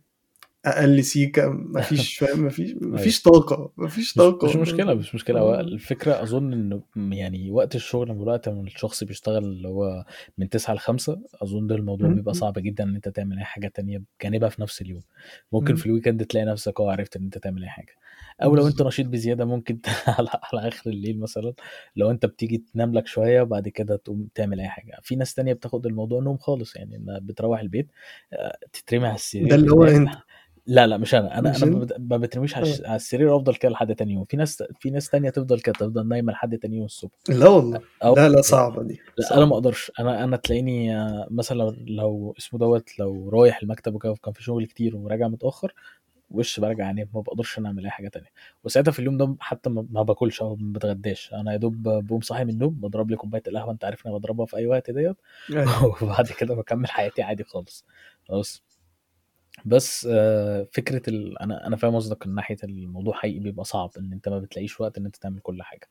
أقل 0.65 1.05
سيكة. 1.05 1.49
مفيش 1.49 2.17
فاهم؟ 2.19 2.45
مفيش 2.47 2.75
مفيش 2.83 3.23
طاقة 3.23 3.73
مفيش 3.77 4.09
مش 4.09 4.15
طاقة. 4.15 4.49
مش 4.49 4.57
مشكلة 4.57 4.95
مش 4.95 5.15
مشكلة. 5.15 5.41
هو 5.41 5.55
آه. 5.55 5.61
الفكرة 5.61 6.23
أظن 6.23 6.53
إنه 6.53 6.83
م- 6.97 7.13
يعني 7.13 7.51
وقت 7.51 7.75
الشغل 7.75 8.09
من 8.15 8.23
الوقت 8.23 8.49
من 8.49 8.67
الشخص 8.67 9.05
بيشتغل 9.05 9.45
اللي 9.45 9.69
هو 9.69 10.05
من 10.39 10.49
تسعة 10.49 10.75
لخمسة 10.75 11.21
أظن 11.43 11.67
ده 11.67 11.75
الموضوع 11.75 12.09
بيبقى 12.09 12.35
صعب 12.35 12.55
جدا 12.59 12.85
إن 12.85 12.95
أنت 12.95 13.09
تعمل 13.09 13.39
أي 13.39 13.45
حاجة 13.45 13.69
تانية 13.69 14.03
بجانبها 14.21 14.49
في 14.49 14.63
نفس 14.63 14.83
اليوم. 14.83 15.03
ممكن 15.53 15.75
في 15.75 15.87
ال 15.87 15.91
weekend 15.92 16.25
تلاقي 16.27 16.47
نفسك 16.47 16.81
أه 16.81 16.91
عرفت 16.93 17.17
إن 17.17 17.25
أنت 17.25 17.39
تعمل 17.39 17.63
أي 17.63 17.69
حاجة. 17.69 17.93
أو 18.43 18.57
لو 18.57 18.63
أنت 18.63 18.73
بالظبط 18.73 18.87
نشيط 18.87 19.07
بزيادة 19.07 19.45
ممكن 19.45 19.81
على, 20.19 20.29
على 20.53 20.69
آخر 20.69 20.91
الليل 20.91 21.21
مثلا 21.21 21.53
لو 21.97 22.11
أنت 22.11 22.27
بتيجي 22.27 22.65
تنام 22.75 22.95
لك 22.95 23.07
شوية 23.07 23.43
وبعد 23.43 23.69
كده 23.69 23.97
تقوم 23.97 24.29
تعمل 24.35 24.61
أي 24.61 24.69
حاجة. 24.69 24.99
في 25.03 25.17
ناس 25.17 25.35
تانية 25.35 25.53
بتاخد 25.53 25.87
الموضوع 25.87 26.21
نوم 26.23 26.37
خالص 26.39 26.77
يعني 26.77 26.97
إنها 26.97 27.19
بتروح 27.19 27.61
البيت 27.61 27.89
آه، 28.33 28.57
تترمي 28.73 29.05
على 29.05 29.13
ده 29.13 29.17
السرير 29.17 29.55
اللي 29.55 29.71
هو 29.73 29.85
أنت 29.85 30.11
لا 30.69 30.87
لا 30.87 30.97
مش 30.97 31.15
أنا. 31.15 31.39
أنا 31.39 31.51
مش 31.51 31.63
أنا 31.63 31.73
ما 31.73 31.81
أنت؟ 31.83 31.93
بت- 31.93 32.01
ما 32.01 32.17
بترميش 32.17 32.57
على 32.57 32.79
على 32.85 32.97
السرير 32.97 33.29
وأفضل 33.29 33.55
كده 33.55 33.73
لحد 33.73 33.95
تاني 33.95 34.13
يوم. 34.13 34.25
في 34.25 34.37
ناس 34.37 34.63
في 34.81 34.91
ناس 34.91 35.11
تانية 35.11 35.31
تفضل 35.31 35.61
كده 35.61 35.73
تفضل 35.73 36.09
نايمة 36.09 36.33
لحد 36.33 36.59
تاني 36.59 36.77
يوم 36.77 36.85
الصبح. 36.87 37.13
لا 37.29 37.49
والله. 37.49 37.81
أو 38.05 38.15
لا 38.15 38.29
لا 38.29 38.41
صعبة 38.43 38.83
دي 38.83 39.01
لا 39.19 39.37
أنا 39.37 39.45
ما 39.45 39.55
أقدرش. 39.55 39.93
أنا 40.01 40.25
أنا 40.25 40.37
تلاقيني 40.37 40.97
آه، 40.97 41.29
مثلا 41.31 41.59
لو, 41.59 41.75
لو 41.87 42.35
اسمه 42.39 42.59
دوت 42.59 42.99
لو 42.99 43.29
رايح 43.29 43.63
المكتب 43.63 43.95
وكده 43.95 44.15
كان 44.25 44.33
في 44.33 44.43
شغل 44.43 44.67
كتير 44.67 44.97
وراجع 44.97 45.29
متأخر 45.29 45.75
وش 46.31 46.61
برجع 46.61 46.91
انام 46.91 47.09
ما 47.15 47.21
بقدرش 47.21 47.59
أنا 47.59 47.69
أعمل 47.69 47.85
أي 47.85 47.91
حاجة 47.91 48.09
تانية. 48.09 48.29
وساعتها 48.65 48.93
في 48.93 48.99
اليوم 48.99 49.17
ده 49.17 49.37
حتى 49.41 49.71
ما 49.71 50.03
باكلش 50.03 50.41
أو 50.43 50.57
ما 50.57 50.73
بتغداش. 50.73 51.33
أنا 51.35 51.53
يا 51.53 51.57
دوب 51.57 51.83
بقوم 51.89 52.21
صاحي 52.21 52.45
من 52.45 52.51
النوم 52.51 52.75
بضرب 52.75 53.11
لي 53.11 53.17
كوباية 53.17 53.43
القهوة 53.49 53.73
أنت 53.73 53.85
عارف 53.85 54.07
أنا 54.07 54.15
بضربها 54.15 54.47
في 54.47 54.57
أي 54.57 54.67
وقت 54.67 54.91
ديت. 54.91 55.17
أيوه. 55.51 55.87
وبعد 56.03 56.27
كده 56.39 56.55
بكمل 56.55 56.91
حياتي 56.91 57.23
عادي 57.23 57.45
خالص. 57.45 57.87
خلاص. 58.29 58.63
بس 59.65 60.09
آه، 60.11 60.67
فكرة 60.73 61.11
ال... 61.11 61.39
أنا 61.39 61.67
أنا 61.67 61.77
فاهم 61.77 61.97
قصدك 61.97 62.27
من 62.27 62.35
ناحية 62.35 62.57
الموضوع 62.65 63.15
حقيقي 63.15 63.39
بيبقى 63.39 63.65
صعب 63.65 63.91
إن 63.99 64.13
أنت 64.13 64.29
ما 64.29 64.39
بتلاقيش 64.39 64.81
وقت 64.81 64.99
إن 64.99 65.07
أنت 65.07 65.17
تعمل 65.17 65.41
كل 65.41 65.63
حاجة. 65.63 65.89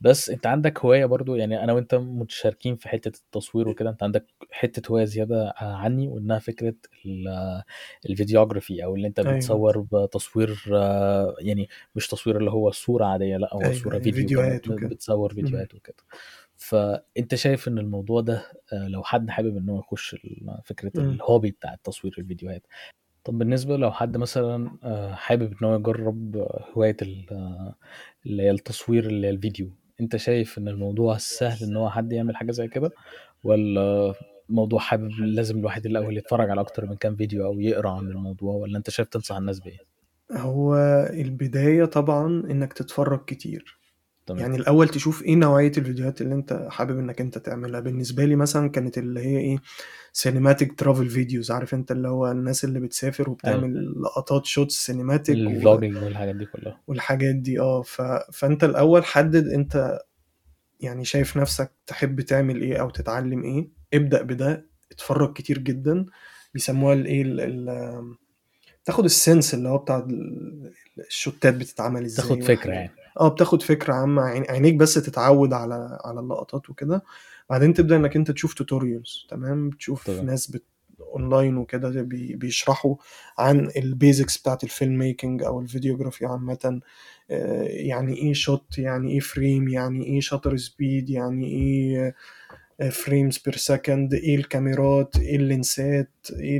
بس 0.00 0.30
أنت 0.30 0.46
عندك 0.46 0.78
هواية 0.84 1.04
برضو 1.06 1.34
يعني 1.34 1.64
أنا 1.64 1.72
وأنت 1.72 1.94
متشاركين 1.94 2.76
في 2.76 2.88
حتة 2.88 3.08
التصوير 3.18 3.68
وكده 3.68 3.90
أنت 3.90 4.02
عندك 4.02 4.26
حتة 4.50 4.90
هواية 4.92 5.04
زيادة 5.04 5.54
عني 5.58 6.08
وإنها 6.08 6.38
فكرة 6.38 6.74
ال- 7.06 7.62
الفيديوجرافي 8.10 8.84
أو 8.84 8.94
اللي 8.96 9.08
أنت 9.08 9.20
أيوه. 9.20 9.36
بتصور 9.36 9.80
بتصوير 9.92 10.58
يعني 11.40 11.68
مش 11.94 12.08
تصوير 12.08 12.36
اللي 12.38 12.50
هو 12.50 12.70
صورة 12.70 13.04
عادية 13.04 13.36
لأ 13.36 13.54
هو 13.54 13.60
أيوه 13.62 13.72
صورة 13.72 13.92
أيوه 13.92 14.04
فيديو 14.04 14.12
فيديوهات 14.20 14.68
وكده. 14.68 14.88
بتصور 14.88 15.34
فيديوهات 15.34 15.74
وكده. 15.74 15.96
فأنت 16.56 17.34
شايف 17.34 17.68
إن 17.68 17.78
الموضوع 17.78 18.20
ده 18.20 18.52
آه، 18.72 18.88
لو 18.88 19.02
حد 19.02 19.30
حابب 19.30 19.56
إن 19.56 19.68
هو 19.68 19.78
يخش 19.78 20.16
م. 20.94 21.00
الهوبي 21.00 21.50
بتاع 21.50 21.74
التصوير 21.74 22.14
الفيديوهات 22.18 22.66
طب 23.24 23.38
بالنسبة 23.38 23.76
لو 23.76 23.92
حد 23.92 24.16
مثلا 24.16 24.78
آه، 24.84 25.14
حابب 25.14 25.52
إن 25.62 25.68
هو 25.68 25.74
يجرب 25.76 26.36
آه، 27.32 27.74
اللي 28.26 28.42
هي 28.42 28.50
التصوير 28.50 29.06
اللي 29.06 29.26
هي 29.26 29.30
الفيديو 29.30 29.70
أنت 30.00 30.16
شايف 30.16 30.58
إن 30.58 30.68
الموضوع 30.68 31.16
سهل 31.18 31.68
إن 31.68 31.76
هو 31.76 31.90
حد 31.90 32.12
يعمل 32.12 32.36
حاجة 32.36 32.50
زي 32.50 32.68
كده؟ 32.68 32.90
ولا 33.44 34.14
موضوع 34.48 34.78
حابب 34.80 35.10
لازم 35.10 35.58
الواحد 35.58 35.86
الأول 35.86 36.16
يتفرج 36.16 36.50
على 36.50 36.60
أكتر 36.60 36.86
من 36.86 36.96
كام 36.96 37.16
فيديو 37.16 37.46
أو 37.46 37.60
يقرأ 37.60 37.90
عن 37.90 38.08
الموضوع 38.08 38.54
ولا 38.54 38.78
أنت 38.78 38.90
شايف 38.90 39.08
تنصح 39.08 39.36
الناس 39.36 39.60
بإيه؟ 39.60 39.78
هو 40.32 40.76
البداية 41.10 41.84
طبعا 41.84 42.26
إنك 42.26 42.72
تتفرج 42.72 43.24
كتير. 43.24 43.78
تمام. 44.26 44.40
يعني 44.40 44.56
الأول 44.56 44.88
تشوف 44.88 45.22
إيه 45.22 45.34
نوعية 45.36 45.72
الفيديوهات 45.78 46.20
اللي 46.20 46.34
أنت 46.34 46.66
حابب 46.70 46.98
إنك 46.98 47.20
أنت 47.20 47.38
تعملها. 47.38 47.80
بالنسبة 47.80 48.24
لي 48.24 48.36
مثلا 48.36 48.68
كانت 48.70 48.98
اللي 48.98 49.20
هي 49.20 49.38
إيه 49.38 49.58
cinematic 50.12 50.78
travel 50.78 51.08
videos 51.08 51.50
عارف 51.50 51.74
أنت 51.74 51.92
اللي 51.92 52.08
هو 52.08 52.30
الناس 52.30 52.64
اللي 52.64 52.80
بتسافر 52.80 53.30
وبتعمل 53.30 53.94
لقطات 54.02 54.46
shots 54.46 54.86
cinematic 54.86 55.36
و... 55.36 55.50
ال 55.50 55.55
vlogging 55.55 55.96
والحاجات 55.96 56.36
دي 56.36 56.44
كلها. 56.46 56.80
والحاجات 56.86 57.34
دي. 57.34 57.60
آه 57.60 57.82
ف... 57.82 58.02
فأنت 58.32 58.64
الأول 58.64 59.04
حدد 59.04 59.48
أنت 59.48 59.98
يعني 60.80 61.04
شايف 61.04 61.36
نفسك 61.36 61.72
تحب 61.86 62.20
تعمل 62.20 62.62
إيه 62.62 62.76
أو 62.80 62.90
تتعلم 62.90 63.44
إيه. 63.44 63.68
ابدأ 63.94 64.22
بده. 64.22 64.66
اتفرج 64.92 65.32
كتير 65.32 65.58
جدا. 65.58 66.06
بيسموها 66.54 66.94
الايه 66.94 67.22
ال... 67.22 67.40
ال... 67.40 67.68
تاخد 68.84 69.04
ال 69.04 69.12
sense 69.12 69.54
اللي 69.54 69.68
هو 69.68 69.78
بتاع 69.78 69.96
ال- 69.98 70.72
ال 71.08 71.16
shotات 71.16 71.54
بتتعمل 71.54 72.04
إزاي 72.04 72.16
تاخد 72.26 72.38
والحاجات 72.38 72.66
يعني. 72.66 72.90
آه 73.20 73.28
بتاخد 73.28 73.62
فكرة 73.62 73.94
عامة 73.94 74.22
عين- 74.22 74.44
عينيك 74.50 74.74
بس 74.74 74.94
تتعود 74.94 75.52
على 75.52 75.98
على 76.04 76.20
اللقطات 76.20 76.70
وكده. 76.70 77.02
بعدين 77.50 77.74
تبدأ 77.74 77.96
إنك 77.96 78.16
أنت 78.16 78.30
تشوف 78.30 78.54
tutorials 78.54 79.26
تمام؟ 79.30 79.70
تشوف 79.70 80.06
تمام. 80.06 80.26
ناس 80.26 80.50
بت... 80.50 80.64
اونلاين 81.00 81.56
وكده 81.56 82.02
بي... 82.02 82.34
بيشرحوا 82.36 82.96
عن 83.38 83.70
ال 83.76 83.85
basics 83.85 84.38
بتاعت 84.38 84.64
ال 84.64 84.71
film 84.71 84.98
making 84.98 85.42
أو 85.42 85.60
ال 85.60 85.66
videography 85.66 86.26
عامة. 86.26 86.80
آه، 87.30 87.62
يعني 87.62 88.14
إيه 88.16 88.32
shot 88.32 88.78
يعني 88.78 89.12
إيه 89.12 89.20
frame 89.20 89.68
يعني 89.68 90.04
إيه 90.06 90.20
shutter 90.20 90.56
speed 90.56 91.10
يعني 91.10 91.46
إيه 91.46 92.14
frames 92.90 93.38
per 93.38 93.56
second 93.56 94.14
إيه 94.14 94.36
الكاميرات 94.36 95.16
إيه 95.18 95.36
ال 95.36 95.48
lensات 95.48 96.10
إيه 96.32 96.58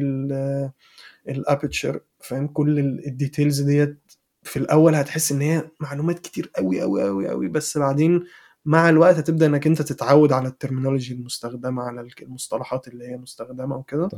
ال 1.29 1.37
aperture 1.37 2.01
فاهم؟ 2.21 2.47
كل 2.47 2.79
ال- 2.79 3.07
الdetails 3.07 3.61
ديت 3.61 3.99
في 4.47 4.59
الأول 4.59 4.95
هتحس 4.95 5.33
إن 5.33 5.41
هي 5.41 5.69
معلومات 5.81 6.19
كتير 6.19 6.51
قوي 6.57 6.81
قوي 6.81 7.03
قوي 7.03 7.29
قوي 7.29 7.49
بس 7.49 7.79
بعدين 7.79 8.25
مع 8.65 8.89
الوقت 8.89 9.17
هتبدأ 9.17 9.47
إنك 9.47 9.67
أنت 9.67 9.83
تتعود 9.83 10.33
على 10.33 10.49
ال 10.49 10.54
terminology 10.54 11.15
المستخدمة 11.15 11.83
على 11.83 12.09
المصطلحات 12.23 12.89
اللي 12.89 13.09
هي 13.09 13.17
مستخدمة 13.17 13.77
وكده. 13.77 14.09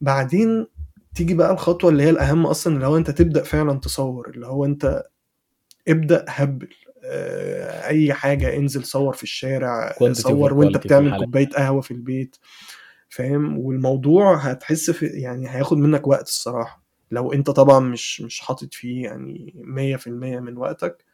بعدين 0.00 0.66
تيجي 1.14 1.34
بقى 1.34 1.52
الخطوة 1.52 1.90
اللي 1.90 2.02
هي 2.02 2.10
الأهم 2.10 2.46
أصلا 2.46 2.74
اللي 2.74 2.86
هو 2.86 2.96
أنت 2.96 3.10
تبدأ 3.10 3.42
فعلا 3.42 3.80
تصور 3.80 4.30
اللي 4.30 4.46
هو 4.46 4.64
أنت 4.64 5.04
ابدأ 5.88 6.24
هبل 6.28 6.68
آه، 7.04 7.86
أي 7.86 8.12
حاجة 8.14 8.56
انزل 8.56 8.84
صور 8.84 9.12
في 9.14 9.22
الشارع 9.22 9.92
كوانتيتي 9.98 10.22
صور 10.28 10.54
وأنت 10.54 10.76
بتعمل 10.76 11.10
كوباية 11.24 11.48
قهوة 11.48 11.80
في 11.80 11.90
البيت 11.90 12.36
فاهم؟ 13.08 13.58
والموضوع 13.58 14.36
هتحس 14.36 14.90
في 14.90 15.06
يعني 15.06 15.48
هياخد 15.50 15.76
منك 15.78 16.06
وقت 16.06 16.28
الصراحة. 16.28 16.82
لو 17.10 17.32
انت 17.32 17.50
طبعا 17.50 17.80
مش 17.80 18.20
مش 18.20 18.40
حاطط 18.40 18.74
فيه 18.74 19.02
يعني 19.04 19.54
100% 19.56 20.08
من 20.40 20.56
وقتك 20.56 21.04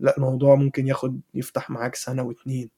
لا 0.00 0.16
الموضوع 0.16 0.54
ممكن 0.54 0.86
ياخد 0.88 1.20
يفتح 1.34 1.70
معاك 1.70 1.94
سنة 1.94 2.22
واتنين. 2.22 2.70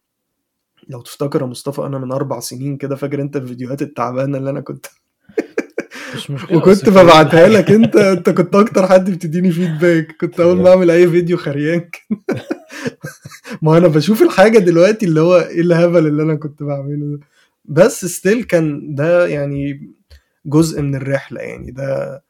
لو 0.89 1.01
تفتكر 1.03 1.41
يا 1.41 1.47
مصطفى 1.47 1.83
أنا 1.83 1.99
من 1.99 2.13
أربع 2.13 2.41
سنين 2.41 2.77
كده 2.77 2.97
فاكر 2.97 3.21
أنت 3.23 3.37
الفيديوهات 3.37 3.83
التعبانة 3.83 4.39
اللي 4.39 4.51
أنا 4.51 4.61
كنت 4.61 4.87
مش 6.15 6.31
مشكلة 6.31 6.59
وكنت 6.59 6.89
ببعتها 6.89 7.49
لك. 7.59 7.71
أنت 7.71 7.97
أنت 7.97 8.31
كنت 8.31 8.55
أكتر 8.55 8.87
حد 8.87 9.11
بتديني 9.11 9.51
feedback 9.53 10.17
كنت 10.21 10.41
أول 10.41 10.57
ما 10.57 10.71
أعمل 10.71 10.91
أي 10.91 11.09
فيديو 11.11 11.37
خريان. 11.37 11.91
ما 13.63 13.79
أنا 13.79 13.89
بشوف 13.89 14.23
الحاجة 14.23 14.59
دلوقتي 14.59 15.07
اللي 15.07 15.21
هو 15.21 15.37
إيه 15.39 15.61
الهبل 15.61 16.07
اللي 16.07 16.23
أنا 16.23 16.35
كنت 16.35 16.63
بعمله 16.63 17.17
ده. 17.17 17.21
بس 17.65 18.05
still 18.05 18.45
كان 18.45 18.95
ده 18.95 19.27
يعني 19.27 19.91
جزء 20.47 20.83
من 20.83 20.95
الرحلة 20.95 21.41
يعني. 21.41 21.71
ده 21.71 22.23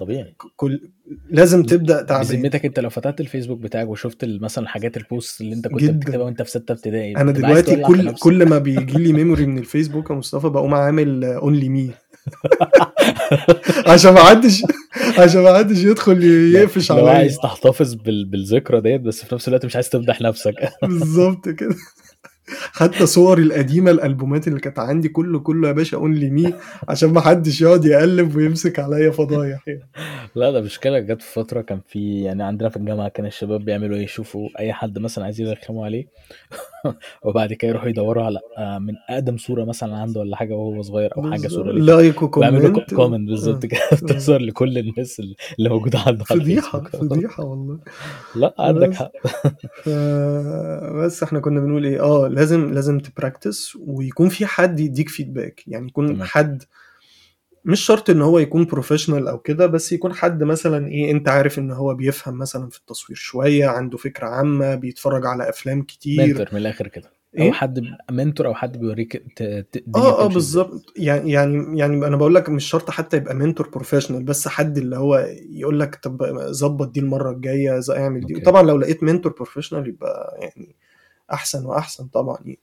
طبيعي. 0.00 0.34
كل 0.56 0.80
لازم 1.30 1.62
تبدأ 1.62 2.02
تعبان 2.02 2.26
بذمتك 2.28 2.64
انت 2.64 2.80
لو 2.80 2.90
فتحت 2.90 3.20
الفيسبوك 3.20 3.58
بتاعك 3.58 3.88
وشفت 3.88 4.24
مثلا 4.24 4.68
حاجات 4.68 4.96
ال 4.96 5.05
post 5.05 5.40
اللي 5.40 5.54
انت 5.54 5.68
كنت 5.68 5.82
جدا. 5.82 5.92
بتكتبها 5.92 6.24
وانت 6.24 6.42
في 6.42 6.50
ستة 6.50 6.72
ابتدائي 6.72 7.16
أنا 7.16 7.32
دلوقتي 7.32 7.76
كل 7.76 8.12
كل 8.14 8.46
ما 8.48 8.58
بيجي 8.58 8.98
لي 8.98 9.12
memory 9.12 9.46
من 9.46 9.58
الفيسبوك 9.58 10.10
يا 10.10 10.14
مصطفى 10.14 10.48
بقوم 10.48 10.74
عامل 10.74 11.24
only 11.24 11.68
me 11.68 11.90
عشان 13.86 14.12
ما 14.14 14.20
حدش 14.20 14.62
عشان 15.18 15.42
ما 15.42 15.58
حدش 15.58 15.78
يدخل 15.84 16.24
يقفش 16.24 16.90
عليا. 16.90 17.10
عايز 17.10 17.36
تحتفظ 17.38 17.94
بال... 17.94 18.24
بالذكرى 18.24 18.80
ديت 18.80 19.00
بس 19.00 19.24
في 19.24 19.34
نفس 19.34 19.48
الوقت 19.48 19.66
مش 19.66 19.74
عايز 19.76 19.88
تفضح 19.90 20.20
نفسك. 20.20 20.54
بالظبط 20.82 21.48
كده. 21.48 21.74
حتى 22.72 23.06
صوري 23.06 23.42
القديمة 23.42 23.90
الألبومات 23.90 24.48
اللي 24.48 24.60
كانت 24.60 24.78
عندي 24.78 25.08
كله 25.08 25.38
كله 25.40 25.68
يا 25.68 25.72
باشا 25.72 25.96
only 25.96 26.30
me 26.30 26.54
عشان 26.88 27.12
ما 27.12 27.20
حدش 27.20 27.62
يقعد 27.62 27.84
يقلب 27.84 28.36
ويمسك 28.36 28.78
عليا 28.78 29.10
فضايح. 29.10 29.64
لا 30.34 30.50
ده 30.50 30.60
مشكلة 30.60 30.98
جت 30.98 31.22
في 31.22 31.32
فترة 31.32 31.60
كان 31.60 31.80
في 31.88 32.22
يعني 32.22 32.42
عندنا 32.42 32.68
في 32.68 32.76
الجامعة 32.76 33.08
كان 33.08 33.26
الشباب 33.26 33.64
بيعملوا 33.64 33.96
إيه؟ 33.96 34.04
يشوفوا 34.04 34.48
أي 34.58 34.72
حد 34.72 34.98
مثلا 34.98 35.24
عايزين 35.24 35.46
يرخموا 35.46 35.84
عليه. 35.84 36.06
وبعد 37.24 37.52
كده 37.52 37.68
يروحوا 37.70 37.88
يدوروا 37.88 38.24
على 38.24 38.40
آه، 38.58 38.78
من 38.78 38.94
أقدم 39.10 39.36
صورة 39.36 39.64
مثلا 39.64 39.96
عنده 39.96 40.20
ولا 40.20 40.36
حاجة 40.36 40.54
وهو 40.54 40.82
صغير 40.82 41.10
حاجة 41.10 41.40
بالظبط 41.40 41.52
صورة 41.52 41.72
ليه 41.72 41.82
like 41.82 42.22
و 42.22 42.31
comment 42.31 42.94
comment 42.94 43.28
بالظبط 43.28 43.64
آه. 43.64 43.68
كده 43.68 43.80
آه. 43.92 43.94
بتظهر 43.94 44.40
لكل 44.40 44.78
الناس 44.78 45.20
اللي 45.20 45.68
موجودة 45.68 45.98
عنده 45.98 46.24
فضيحة 46.24 46.80
فضيحة 46.80 47.44
والله 47.44 47.78
لا 48.34 48.54
عندك 48.58 48.94
حق. 48.94 49.12
بس 51.04 51.22
إحنا 51.22 51.40
كنا 51.40 51.60
بنقول 51.60 51.86
إيه 51.86 52.02
آه 52.02 52.28
لازم 52.28 52.72
لازم 52.72 52.98
ت 52.98 53.07
practice 53.07 53.76
ويكون 53.76 54.28
في 54.28 54.46
حد 54.46 54.80
يديك 54.80 55.08
feedback 55.08 55.62
يعني 55.66 55.86
يكون 55.86 56.24
حد 56.24 56.62
مش 57.64 57.80
شرط 57.80 58.10
إن 58.10 58.22
هو 58.22 58.38
يكون 58.38 58.64
professional 58.64 59.28
أو 59.28 59.38
كده 59.38 59.66
بس 59.66 59.92
يكون 59.92 60.12
حد 60.14 60.42
مثلا 60.42 60.88
إيه 60.88 61.10
أنت 61.10 61.28
عارف 61.28 61.58
إن 61.58 61.70
هو 61.70 61.94
بيفهم 61.94 62.38
مثلا 62.38 62.68
في 62.68 62.78
التصوير 62.78 63.16
شوية 63.18 63.66
عنده 63.66 63.98
فكرة 63.98 64.26
عامة 64.26 64.74
بيتفرج 64.74 65.26
على 65.26 65.48
أفلام 65.48 65.82
كتير. 65.82 66.26
mentor 66.26 66.46
من 66.52 66.58
الآخر 66.58 66.88
كده. 66.88 67.10
أو 67.38 67.42
إيه؟ 67.44 67.52
حد 67.52 67.82
mentor 68.10 68.46
أو 68.46 68.54
حد 68.54 68.76
بيوريك 68.78 69.16
ت- 69.36 69.42
ت- 69.42 69.76
الدنيا 69.76 70.06
آه 70.06 70.10
آه 70.22 70.28
بتمشي 70.28 70.38
إزاي. 70.38 70.64
بالظبط. 70.64 70.92
يعني 70.96 71.30
يعني 71.32 71.78
يعني 71.78 72.06
أنا 72.06 72.16
بقول 72.16 72.34
لك 72.34 72.48
مش 72.48 72.64
شرط 72.64 72.90
حتى 72.90 73.16
يبقى 73.16 73.34
mentor 73.34 73.68
professional 73.68 74.22
بس 74.22 74.48
حد 74.48 74.78
اللي 74.78 74.96
هو 74.96 75.26
يقول 75.50 75.80
لك 75.80 75.94
طب 76.02 76.22
ظبط 76.50 76.90
دي 76.90 77.00
المرة 77.00 77.30
الجاية 77.30 77.80
ز- 77.80 77.90
اعمل 77.90 78.20
دي. 78.26 78.34
okay. 78.34 78.42
وطبعا 78.46 78.62
لو 78.62 78.76
لقيت 78.78 79.02
mentor 79.02 79.32
professional 79.32 79.88
يبقى 79.88 80.36
يعني 80.40 80.76
أحسن 81.32 81.66
وأحسن 81.66 82.06
طبعا 82.06 82.38
يعني. 82.44 82.58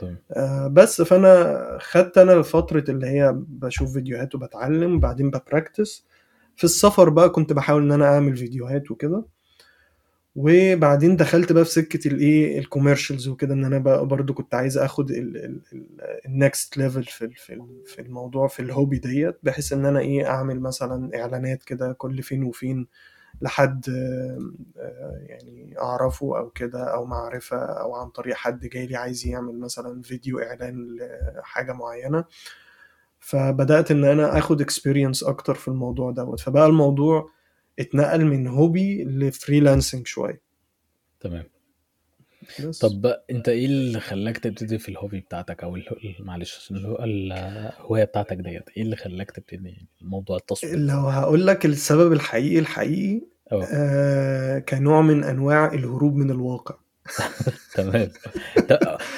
طيب. 0.00 0.16
آه 0.32 0.66
بس 0.68 1.02
فأنا 1.02 1.78
خدت 1.80 2.18
أنا 2.18 2.42
فترة 2.42 2.84
اللي 2.88 3.06
هي 3.06 3.32
بشوف 3.36 3.92
فيديوهات 3.92 4.34
وبتعلم 4.34 5.00
بعدين 5.00 5.30
ب 5.30 5.38
practice 5.38 6.06
في 6.56 6.64
السفر 6.64 7.08
بقى 7.08 7.28
كنت 7.30 7.52
بحاول 7.52 7.82
إن 7.82 7.92
أنا 7.92 8.04
أعمل 8.14 8.36
فيديوهات 8.36 8.90
وكده. 8.90 9.24
وبعدين 10.36 11.16
دخلت 11.16 11.52
بقى 11.52 11.64
في 11.64 11.70
سكة 11.70 12.08
الايه 12.08 12.58
ال 12.58 12.64
commercials 12.64 13.28
وكده 13.28 13.54
إن 13.54 13.64
أنا 13.64 13.78
بقى 13.78 14.06
برضو 14.06 14.34
كنت 14.34 14.54
عايز 14.54 14.78
آخد 14.78 15.10
ال 16.26 16.36
next 16.36 16.76
level 16.78 17.04
في 17.04 17.28
في 17.28 17.62
في 17.86 18.02
الموضوع 18.02 18.48
في 18.48 18.60
ال 18.62 18.68
hobby 18.68 18.98
ديت 18.98 19.38
بحيث 19.42 19.72
إن 19.72 19.86
أنا 19.86 20.00
إيه 20.00 20.26
أعمل 20.26 20.60
مثلا 20.60 21.10
إعلانات 21.20 21.62
كده 21.62 21.92
كل 21.92 22.22
فين 22.22 22.42
وفين. 22.44 22.78
آه، 22.80 22.86
آه، 24.78 25.18
يعني 25.26 25.74
أعرفه 25.78 26.38
أو 26.38 26.50
كده 26.50 26.94
أو 26.94 27.04
معرفة 27.06 27.56
أو 27.56 27.94
عن 27.94 28.08
طريق 28.10 28.36
حد 28.36 28.66
جاي 28.66 28.86
لي 28.86 28.96
عايز 28.96 29.26
يعمل 29.26 29.60
مثلا 29.60 30.02
فيديو 30.02 30.38
إعلان 30.38 30.96
لحاجة 31.38 31.72
معينة. 31.72 32.24
فبدأت 33.20 33.90
إن 33.90 34.04
أنا 34.04 34.38
آخد 34.38 34.60
experience 34.60 35.22
أكتر 35.22 35.54
في 35.54 35.68
الموضوع 35.68 36.10
دوت. 36.10 36.40
فبقى 36.40 36.66
الموضوع 36.66 37.30
اتنقل 37.78 38.24
من 38.24 38.46
hobby 38.46 39.04
ل 39.04 39.12
freelancing 39.12 40.06
شوية. 40.06 40.40
تمام. 41.20 41.44
بس. 42.68 42.78
طب 42.78 43.14
انت 43.30 43.48
إيه 43.48 43.66
اللي 43.66 44.00
خلاك 44.00 44.38
تبتدي 44.38 44.78
في 44.78 44.88
ال 44.88 44.93
hobby 44.93 45.20
بتاعتك 45.20 45.62
أو 45.62 45.76
ال- 45.76 45.84
معلش 46.20 46.70
اللي 46.70 46.88
هو 46.88 47.04
الهواية 47.04 48.04
بتاعتك 48.04 48.36
ديت 48.36 48.64
إيه 48.76 48.82
اللي 48.82 48.96
خلاك 48.96 49.30
تبتدي 49.30 49.86
موضوع 50.02 50.36
التصوير 50.36 50.76
لو 50.78 50.98
هقول 51.00 51.46
لك 51.46 51.66
السبب 51.66 52.12
الحقيقي 52.12 52.58
الحقيقي 52.58 53.20
آه 53.52 53.66
آه 53.74 54.58
كنوع 54.58 55.00
من 55.00 55.24
انواع 55.24 55.72
الهروب 55.74 56.16
من 56.16 56.30
الواقع. 56.30 56.74
تمام. 57.76 58.08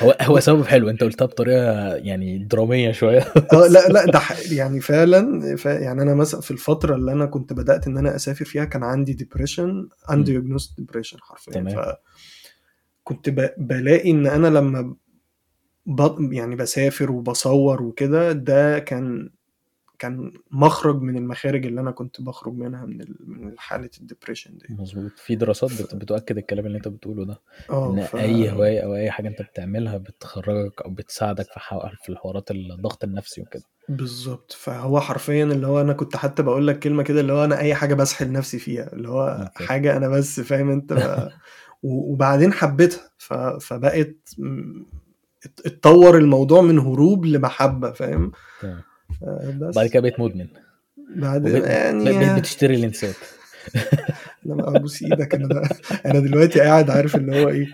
هو 0.02 0.16
هو 0.20 0.40
سبب 0.40 0.64
حلو 0.66 0.90
انت 0.90 1.00
قلتها 1.04 1.24
بطريقة 1.24 1.94
يعني 1.94 2.38
درامية 2.38 2.92
شوية. 2.92 3.20
آه 3.52 3.66
لا 3.70 3.88
لا 3.94 4.04
ده 4.06 4.20
يعني 4.50 4.80
فعلا 4.80 5.56
ف 5.56 5.64
يعني 5.66 6.02
أنا 6.02 6.14
مثلا 6.14 6.40
في 6.40 6.50
الفترة 6.50 6.94
اللي 6.96 7.12
أنا 7.12 7.26
كنت 7.26 7.52
بدأت 7.52 7.86
إن 7.86 7.98
أنا 7.98 8.16
أسافر 8.16 8.44
فيها 8.44 8.64
كان 8.64 8.82
عندي 8.82 9.12
depression 9.12 9.66
مم. 9.68 9.88
undiagnosed 10.12 10.76
depression 10.78 11.18
حرفيا. 11.20 11.52
تمام. 11.52 11.94
فكنت 13.04 13.28
ب- 13.28 13.54
بلاقي 13.58 14.10
إن 14.10 14.26
أنا 14.26 14.46
لما 14.46 14.94
ب... 15.86 16.32
يعني 16.32 16.56
بسافر 16.56 17.12
وبصور 17.12 17.82
وكده 17.82 18.32
ده 18.32 18.78
كان 18.78 19.30
كان 19.98 20.32
مخرج 20.50 21.02
من 21.02 21.16
المخارج 21.16 21.66
اللي 21.66 21.80
أنا 21.80 21.90
كنت 21.90 22.20
بخرج 22.20 22.54
منها 22.54 22.86
من 22.86 23.00
ال... 23.00 23.16
من 23.26 23.58
حالة 23.58 23.90
ال 24.00 24.06
depression 24.06 24.58
دي. 24.58 24.66
مظبوط. 24.74 25.12
في 25.16 25.34
دراسات 25.34 25.70
بت- 25.82 25.94
بتؤكد 25.94 26.38
الكلام 26.38 26.66
اللي 26.66 26.76
أنت 26.78 26.88
بتقوله 26.88 27.24
ده. 27.24 27.40
آه 27.70 27.94
إن 27.94 28.00
ف 28.02 28.16
أي 28.16 28.50
هواية 28.50 28.80
أو 28.80 28.94
أي 28.94 29.10
حاجة 29.10 29.28
أنت 29.28 29.42
بتعملها 29.42 29.96
بتخرجك 29.98 30.82
أو 30.82 30.90
بتساعدك 30.90 31.44
في 31.44 31.60
حو- 31.60 31.88
في 32.02 32.08
الحوارات 32.08 32.50
الضغط 32.50 33.04
النفسي 33.04 33.40
وكده. 33.40 33.62
بالظبط. 33.88 34.52
فهو 34.52 35.00
حرفيا 35.00 35.44
اللي 35.44 35.66
هو 35.66 35.80
أنا 35.80 35.92
كنت 35.92 36.16
حتى 36.16 36.42
بقول 36.42 36.66
لك 36.66 36.78
كلمة 36.78 37.02
كده 37.02 37.20
اللي 37.20 37.32
هو 37.32 37.44
أنا 37.44 37.58
أي 37.58 37.74
حاجة 37.74 37.94
بسحل 37.94 38.32
نفسي 38.32 38.58
فيها. 38.58 38.92
اللي 38.92 39.08
هو 39.08 39.50
حاجة 39.54 39.96
أنا 39.96 40.08
بس 40.08 40.40
فاهم 40.40 40.70
أنت؟ 40.70 40.92
ب... 40.92 40.98
وبعدين 41.82 42.52
حبيتها. 42.52 43.10
فبقت 43.60 44.16
اتطور 45.66 46.18
الموضوع 46.18 46.62
من 46.62 46.78
هروب 46.78 47.26
لمحبة 47.26 47.90
فاهم؟ 47.90 48.32
آه، 48.64 49.72
بعد 49.74 49.86
كده 49.86 50.00
بقيت 50.00 50.20
مدمن. 50.20 50.46
بعد 51.16 51.46
وبقيت 51.46 51.64
يعني 51.64 52.04
بقيت 52.04 52.38
بتشتري 52.38 52.76
لينسات. 52.76 53.14
لما 54.46 54.76
أبوس 54.76 55.02
إيدك 55.02 55.34
أنا 55.34 55.46
ده. 55.48 55.62
أنا 56.06 56.20
دلوقتي 56.20 56.60
قاعد 56.60 56.90
عارف 56.90 57.16
اللي 57.16 57.42
هو 57.42 57.48
إيه 57.48 57.66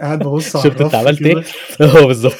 قاعد 0.00 0.18
ببص 0.18 0.56
على 0.56 0.64
شفت 0.64 0.80
أنت 0.80 0.94
عملت 0.94 1.22
إيه؟ 1.22 1.44
آه 1.80 2.06
بالظبط. 2.06 2.36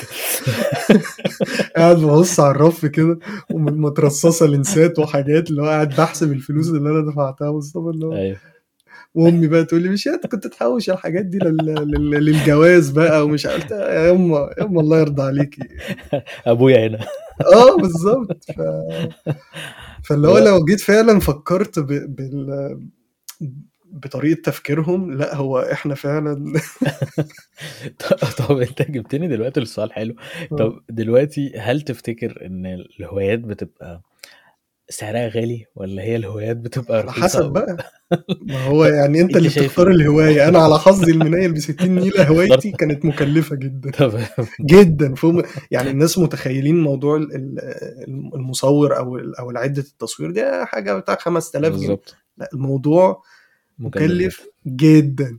قاعد 1.76 1.96
ببص 1.96 2.40
على 2.40 2.50
الرف 2.50 2.86
كده 2.86 3.18
ومترصصة 3.50 4.46
لنسات 4.46 4.98
وحاجات 4.98 5.50
اللي 5.50 5.62
هو 5.62 5.66
قاعد 5.66 5.88
بحسب 5.88 6.32
الفلوس 6.32 6.68
اللي 6.68 6.90
أنا 6.90 7.10
دفعتها 7.12 7.52
مصطفى 7.52 7.90
اللي 7.90 8.06
هو 8.06 8.14
أيوه. 8.14 8.36
وأمي 9.14 9.46
بقى 9.46 9.64
تقول 9.64 9.82
لي 9.82 9.88
مش 9.88 10.08
انت 10.08 10.26
كنت 10.26 10.46
تحوش 10.46 10.90
الحاجات 10.90 11.24
دي 11.24 11.38
لل... 11.38 11.56
لل... 11.66 12.10
للجواز 12.24 12.90
بقى 12.90 13.24
ومش 13.24 13.46
عارف 13.46 13.70
يا 13.70 14.08
يما 14.08 14.38
يا 14.58 14.64
يما 14.64 14.80
الله 14.80 14.98
يرضى 15.00 15.22
عليكي. 15.22 15.62
أبويا 16.46 16.86
هنا. 16.86 16.98
آه 17.54 17.76
بالظبط. 17.76 18.44
ف... 18.44 18.60
فاللي 20.04 20.28
هو 20.28 20.38
لو 20.38 20.64
جيت 20.64 20.80
فعلا 20.80 21.20
فكرت 21.20 21.78
ب... 21.78 21.86
بال... 22.16 22.78
بطريقة 23.92 24.40
تفكيرهم 24.42 25.12
لا 25.12 25.34
هو 25.36 25.58
إحنا 25.58 25.94
فعلا 25.94 26.52
طب 28.38 28.58
أنت 28.60 28.82
جبتني 28.82 29.28
دلوقتي 29.28 29.60
للسؤال 29.60 29.92
حلو. 29.92 30.14
آه. 30.52 30.56
طب 30.56 30.80
دلوقتي 30.90 31.52
هل 31.58 31.80
تفتكر 31.80 32.46
إن 32.46 32.66
الهوايات 32.66 33.38
بتبقى 33.38 34.02
سعرها 34.88 35.28
غالي 35.28 35.66
ولا 35.76 36.02
هي 36.02 36.16
الهوايات 36.16 36.56
بتبقى 36.56 36.98
على 36.98 37.06
رخيصة 37.06 37.24
حسب. 37.24 37.52
بقى. 37.52 37.76
ما 38.48 38.64
هو 38.64 38.84
يعني 38.84 39.20
انت 39.20 39.36
اللي 39.36 39.48
بتختار 39.48 39.88
إيه؟ 39.88 39.94
الهواية. 39.94 40.48
أنا 40.48 40.58
على 40.58 40.78
حظي 40.78 41.12
المنيل 41.16 41.52
ب 41.52 41.58
60 41.58 41.94
نيلة 41.94 42.28
هوايتي 42.28 42.70
كانت 42.70 43.04
مكلفة 43.04 43.56
جدا. 43.56 43.90
جدا. 44.60 45.14
فهم 45.14 45.42
يعني 45.70 45.90
الناس 45.90 46.18
متخيلين 46.18 46.80
موضوع 46.80 47.16
ال- 47.16 47.34
ال- 47.34 47.60
المصور 48.34 48.96
أو 48.96 49.18
أو 49.18 49.50
عده 49.50 49.82
التصوير 49.82 50.30
دي 50.30 50.42
حاجة 50.64 50.94
بتاع 50.98 51.16
5000 51.16 51.74
جنيه. 51.76 52.00
لا 52.36 52.48
الموضوع 52.54 53.22
مكلف. 53.78 54.46
جدا. 54.66 55.38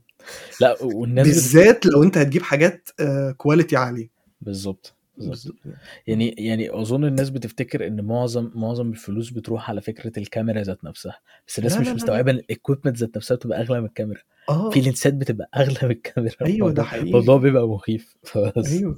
لا 0.61 0.83
والناس. 0.83 1.27
بالذات 1.27 1.85
لو 1.85 2.03
انت 2.03 2.17
هتجيب 2.17 2.41
حاجات 2.43 2.89
quality 3.37 3.75
عالية. 3.75 4.09
بالظبط 4.41 4.41
بالظبط 4.41 4.41
بالظبط. 4.41 4.94
يعني 6.07 6.35
يعني 6.37 6.81
أظن 6.81 7.05
الناس 7.05 7.29
بتفتكر 7.29 7.87
إن 7.87 8.01
معظم 8.01 8.51
معظم 8.55 8.89
الفلوس 8.89 9.29
بتروح 9.29 9.69
على 9.69 9.81
فكرة 9.81 10.19
الكاميرا 10.19 10.61
ذات 10.61 10.83
نفسها 10.83 11.19
بس 11.47 11.59
الناس 11.59 11.73
لا 11.73 11.81
مش 11.81 11.87
مستوعبة 11.87 12.31
إن 12.31 12.35
ال 12.35 12.42
equipment 12.42 12.97
ذات 12.97 13.17
نفسها 13.17 13.35
بتبقى 13.35 13.61
أغلى 13.61 13.79
من 13.79 13.85
الكاميرا. 13.85 14.21
في 14.47 14.79
آه 14.79 14.83
lensات 14.83 15.13
بتبقى 15.13 15.49
أغلى 15.55 15.77
من 15.83 15.91
الكاميرا. 15.91 16.35
أيوه 16.41 16.71
ده 16.71 16.83
حقيقي. 16.83 17.07
الموضوع 17.07 17.37
بيبقى 17.37 17.67
مخيف. 17.67 18.15
فبس. 18.23 18.73
أيوه. 18.73 18.97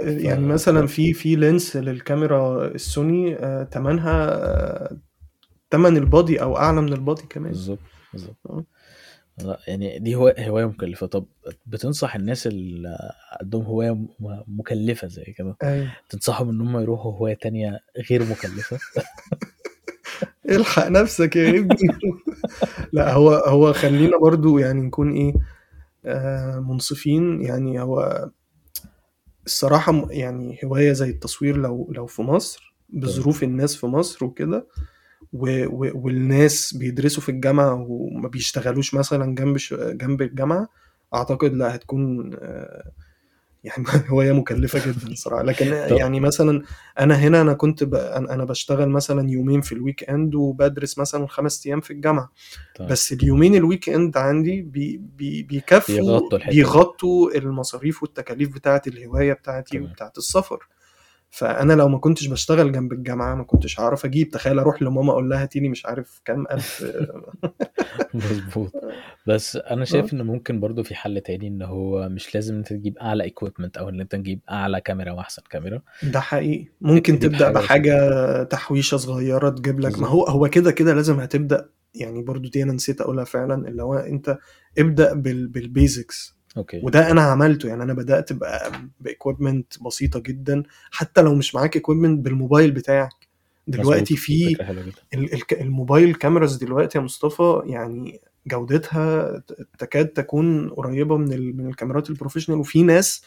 يعني 0.00 0.46
مثلا 0.46 0.86
في 0.86 1.12
في 1.12 1.36
lens 1.36 1.76
للكاميرا 1.76 2.66
السوني 2.66 3.36
آه، 3.36 3.62
تمنها 3.62 4.28
آه، 4.34 4.96
البادي 5.74 6.42
أو 6.42 6.56
أعلى 6.56 6.80
من 6.80 6.92
البادي 6.92 7.22
كمان. 7.22 7.52
بالظبط 7.52 7.78
بالظبط. 8.12 8.36
آه. 8.50 8.64
لا 9.38 9.58
يعني 9.68 9.98
دي 9.98 10.14
هواية 10.14 10.48
هواية 10.48 10.64
مكلفة. 10.64 11.06
طب 11.06 11.26
بتنصح 11.66 12.14
الناس 12.14 12.46
اللي 12.46 13.12
عندهم 13.40 13.62
هواية 13.64 13.90
م- 13.90 14.08
مكلفة 14.48 15.08
زي 15.08 15.24
كده 15.24 15.56
أيوه. 15.62 15.88
تنصحهم 16.08 16.48
إن 16.48 16.60
هم 16.60 16.78
يروحوا 16.80 17.12
هواية 17.12 17.34
تانية 17.34 17.80
غير 18.10 18.22
مكلفة؟ 18.24 18.78
الحق 20.50 20.88
نفسك 20.88 21.36
يا 21.36 21.58
ابني. 21.58 21.76
لا 22.92 23.12
هو 23.12 23.30
هو 23.30 23.72
خلينا 23.72 24.18
برضو 24.18 24.58
يعني 24.58 24.80
نكون 24.80 25.12
إيه 25.12 25.34
آه 26.04 26.58
منصفين. 26.60 27.42
يعني 27.42 27.80
هو 27.80 28.28
الصراحة 29.46 29.92
م- 29.92 30.10
يعني 30.10 30.58
هواية 30.64 30.92
زي 30.92 31.10
التصوير 31.10 31.56
لو 31.56 31.92
لو 31.92 32.06
في 32.06 32.22
مصر 32.22 32.74
بظروف 32.88 33.42
الناس 33.42 33.76
في 33.76 33.86
مصر 33.86 34.24
وكده 34.24 34.66
و- 35.34 35.66
و- 35.66 35.92
والناس 35.94 36.74
بيدرسوا 36.76 37.22
في 37.22 37.28
الجامعة 37.28 37.86
وما 37.88 38.28
بيشتغلوش 38.28 38.94
مثلا 38.94 39.34
جنب 39.34 39.56
ش- 39.56 39.74
جنب 39.74 40.22
الجامعة 40.22 40.68
أعتقد 41.14 41.52
لا 41.54 41.74
هتكون 41.74 42.36
يعني 43.64 43.84
هواية 44.10 44.32
مكلفة 44.32 44.78
جدا 44.90 45.08
الصراحة 45.12 45.42
لكن 45.42 45.66
يعني 45.72 46.20
مثلا 46.20 46.62
أنا 46.98 47.14
هنا 47.14 47.40
أنا 47.40 47.52
كنت 47.52 47.84
ب... 47.84 47.94
أنا 47.94 48.34
أنا 48.34 48.44
بشتغل 48.44 48.88
مثلا 48.88 49.30
يومين 49.30 49.60
في 49.60 49.72
ال 49.72 50.10
weekend 50.10 50.34
وبدرس 50.34 50.98
مثلا 50.98 51.26
خمس 51.26 51.66
أيام 51.66 51.80
في 51.80 51.90
الجامعة. 51.92 52.32
تمام 52.74 52.90
بس 52.90 53.12
اليومين 53.12 53.54
ال 53.54 53.88
weekend 53.88 54.16
عندي 54.16 54.62
بي... 54.62 54.96
بي... 55.16 55.42
بيكفوا 55.42 55.94
بيغطوا 55.94 56.38
بيغطوا 56.48 57.34
المصاريف 57.38 58.02
والتكاليف 58.02 58.54
بتاعة 58.54 58.82
الهواية 58.86 59.32
بتاعتي 59.32 59.78
تمام. 59.78 59.90
وبتاعة 59.90 60.12
السفر. 60.18 60.68
فأنا 61.34 61.72
لو 61.72 61.88
ما 61.88 61.98
كنتش 61.98 62.26
بشتغل 62.26 62.72
جنب 62.72 62.92
الجامعة 62.92 63.34
ما 63.34 63.44
كنتش 63.44 63.80
هعرف 63.80 64.04
أجيب. 64.04 64.30
تخيل 64.30 64.58
أروح 64.58 64.82
لماما 64.82 65.12
أقول 65.12 65.30
لها 65.30 65.42
هاتيلي 65.42 65.68
مش 65.68 65.86
عارف 65.86 66.20
كام 66.24 66.46
ألف. 66.50 66.84
مظبوط. 68.14 68.72
بس 69.26 69.56
أنا 69.56 69.84
شايف 69.84 70.12
إن 70.12 70.22
ممكن 70.22 70.60
برضو 70.60 70.82
في 70.82 70.94
حل 70.94 71.20
تاني 71.20 71.48
إن 71.48 71.62
هو 71.62 72.08
مش 72.08 72.34
لازم 72.34 72.54
أنت 72.54 72.68
تجيب 72.68 72.98
أعلى 72.98 73.24
equipment 73.24 73.76
أو 73.76 73.88
إن 73.88 74.00
أنت 74.00 74.12
تجيب 74.12 74.40
أعلى 74.50 74.80
كاميرا 74.80 75.12
وأحسن 75.12 75.42
كاميرا. 75.50 75.82
ده 76.02 76.20
حقيقي. 76.20 76.66
ممكن 76.80 77.18
تبدأ 77.18 77.36
بسيطة 77.36 77.50
بحاجة 77.50 78.42
تحويشة 78.42 78.96
صغيرة 78.96 79.50
تجيب 79.50 79.80
لك. 79.80 79.98
ما 79.98 80.08
هو 80.08 80.24
هو 80.24 80.48
كده 80.48 80.70
كده 80.72 80.94
لازم 80.94 81.20
هتبدأ. 81.20 81.68
يعني 81.94 82.22
برضو 82.22 82.48
دي 82.48 82.62
أنا 82.62 82.72
نسيت 82.72 83.00
أقولها 83.00 83.24
فعلا 83.24 83.68
اللي 83.68 83.82
هو 83.82 83.94
أنت 83.94 84.38
ابدأ 84.78 85.14
بال 85.14 85.48
بال 85.48 85.70
basics 85.70 86.36
okay. 86.56 86.80
وده 86.84 87.10
أنا 87.10 87.22
عملته. 87.22 87.68
يعني 87.68 87.82
أنا 87.82 87.92
بدأت 87.94 88.30
ب 89.00 89.08
equipment 89.08 89.82
بسيطة 89.82 90.20
جدا. 90.20 90.62
حتى 90.90 91.22
لو 91.22 91.34
مش 91.34 91.54
معاك 91.54 91.76
equipment 91.76 92.24
بالموبايل 92.24 92.70
بتاعك. 92.70 93.28
دلوقتي. 93.66 94.16
في 94.16 94.56
الموبايل 95.52 96.14
cameras 96.14 96.56
دلوقتي 96.56 96.98
يا 96.98 97.02
مصطفى 97.02 97.62
يعني 97.64 98.20
جودتها 98.46 99.42
تكاد 99.78 100.08
تكون 100.08 100.70
قريبة 100.70 101.16
من 101.16 101.56
من 101.56 101.68
الكاميرات 101.68 102.10
ال 102.10 102.13
professional. 102.13 102.58
وفي 102.58 102.82
ناس 102.82 103.24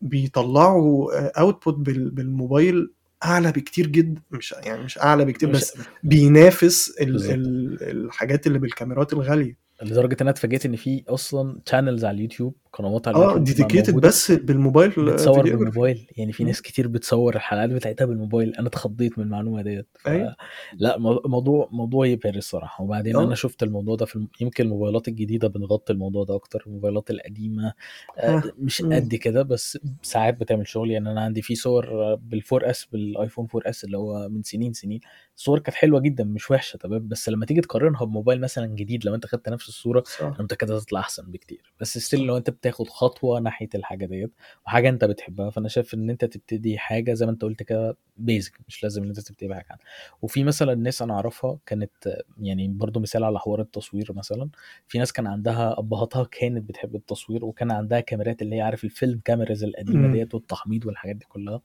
بيطلعوا 0.00 1.10
output 1.40 1.74
بالموبايل 1.88 2.90
أعلى 3.24 3.52
بكتير 3.52 3.86
جدا 3.86 4.20
مش 4.30 4.54
يعني 4.62 4.84
مش 4.84 4.98
أعلى 4.98 5.24
بكتير 5.24 5.50
بس 5.50 5.78
بينافس 6.02 6.94
ال 7.00 7.12
بالظبط. 7.12 7.32
ال 7.32 7.82
الحاجات 8.04 8.46
اللي 8.46 8.58
بالكاميرات 8.58 9.12
الغالية. 9.12 9.56
لدرجة 9.82 10.12
إن 10.14 10.16
أنا 10.20 10.30
اتفاجئت 10.30 10.66
إن 10.66 10.76
في 10.76 11.04
أصلا 11.08 11.60
channels 11.68 12.04
على 12.04 12.14
اليوتيوب 12.16 12.54
قنوات 12.72 13.08
على 13.08 13.16
آه 13.16 13.20
اليوتيوب 13.20 13.44
dedicated 13.44 13.88
موجودة 13.90 14.08
بس 14.08 14.32
بالموبايل 14.32 14.90
بتصور. 14.90 15.42
بالموبايل 15.42 16.06
يعني 16.16 16.32
في. 16.32 16.44
ناس 16.44 16.62
كتير 16.62 16.88
بتصور 16.88 17.36
الحلقات 17.36 17.70
بتاعتها 17.70 18.04
بالموبايل 18.04 18.54
أنا 18.54 18.68
اتخضيت 18.68 19.18
من 19.18 19.24
المعلومة 19.24 19.62
ديت 19.62 19.86
ف... 19.98 20.08
أيوة. 20.08 20.36
لا 20.76 20.98
مو- 20.98 21.22
موضوع 21.24 21.68
موضوع 21.72 22.06
يبهر 22.06 22.34
الصراحة 22.34 22.84
وبعدين 22.84 23.16
آه. 23.16 23.24
أنا 23.24 23.34
شفت 23.34 23.62
الموضوع 23.62 23.96
ده 23.96 24.06
في 24.06 24.16
الم... 24.16 24.28
يمكن 24.40 24.64
الموبايلات 24.64 25.08
الجديدة 25.08 25.48
بنغطي 25.48 25.92
الموضوع 25.92 26.24
ده 26.24 26.34
أكتر 26.34 26.62
الموبايلات 26.66 27.10
القديمة 27.10 27.72
آه، 28.18 28.30
ها. 28.36 28.42
مش. 28.58 28.82
قد 28.82 29.14
كده 29.14 29.42
بس 29.42 29.78
ساعات 30.02 30.40
بتعمل 30.40 30.68
شغل 30.68 30.90
يعني 30.90 31.10
أنا 31.12 31.20
عندي 31.20 31.42
في 31.42 31.54
صور 31.54 32.14
بال 32.14 32.70
4S 32.70 32.84
بال 32.92 33.48
iPhone 33.54 33.70
4S 33.70 33.84
اللي 33.84 33.96
هو 33.98 34.28
من 34.28 34.42
سنين 34.42 34.72
سنين 34.72 35.00
الصور 35.36 35.58
كانت 35.58 35.76
حلوة 35.76 36.00
جدا 36.00 36.24
مش 36.24 36.50
وحشة 36.50 36.76
تمام؟ 36.76 37.08
بس 37.08 37.28
لما 37.28 37.46
تيجي 37.46 37.60
تقارنها 37.60 38.04
بموبايل 38.04 38.40
مثلا 38.40 38.66
جديد 38.66 39.04
لو 39.04 39.14
أنت 39.14 39.26
خدت 39.26 39.48
نفس 39.48 39.68
الصورة 39.68 40.02
صح. 40.06 40.22
أنا 40.24 40.42
متاكد 40.42 40.70
هتطلع 40.70 41.00
أحسن 41.00 41.30
بكتير. 41.30 41.72
بس 41.80 41.98
still 41.98 42.20
لو 42.20 42.36
أنت 42.36 42.50
بتاخد 42.50 42.88
خطوة 42.88 43.40
ناحية 43.40 43.68
الحاجة 43.74 44.06
ديت 44.06 44.32
وحاجة 44.66 44.88
أنت 44.88 45.04
بتحبها 45.04 45.50
فأنا 45.50 45.68
شايف 45.68 45.94
إن 45.94 46.10
أنت 46.10 46.24
تبتدي 46.24 46.78
حاجة 46.78 47.14
زي 47.14 47.26
ما 47.26 47.32
أنت 47.32 47.42
قلت 47.42 47.62
كده 47.62 47.96
بيزك 48.16 48.58
مش 48.68 48.82
لازم 48.82 49.02
إن 49.02 49.08
أنت 49.08 49.20
تبتدي 49.20 49.48
بحاجة 49.48 49.66
عنها 49.70 49.82
وفي 50.22 50.44
مثلا 50.44 50.74
ناس 50.74 51.02
أنا 51.02 51.14
أعرفها 51.14 51.58
كانت 51.66 52.22
يعني 52.40 52.68
برضو 52.68 53.00
مثال 53.00 53.24
على 53.24 53.38
حوار 53.38 53.60
التصوير 53.60 54.12
مثلا. 54.14 54.48
في 54.88 54.98
ناس 54.98 55.12
كان 55.12 55.26
عندها 55.26 55.78
أبهاتها 55.78 56.24
كانت 56.24 56.68
بتحب 56.68 56.94
التصوير 56.96 57.44
وكان 57.44 57.70
عندها 57.70 58.00
كاميرات 58.00 58.42
اللي 58.42 58.56
هي 58.56 58.60
عارف 58.60 58.84
الفيلم 58.84 59.20
كاميرز 59.24 59.64
القديمة. 59.64 60.12
ديت 60.12 60.34
والتحميض 60.34 60.86
والحاجات 60.86 61.16
دي 61.16 61.24
كلها. 61.28 61.60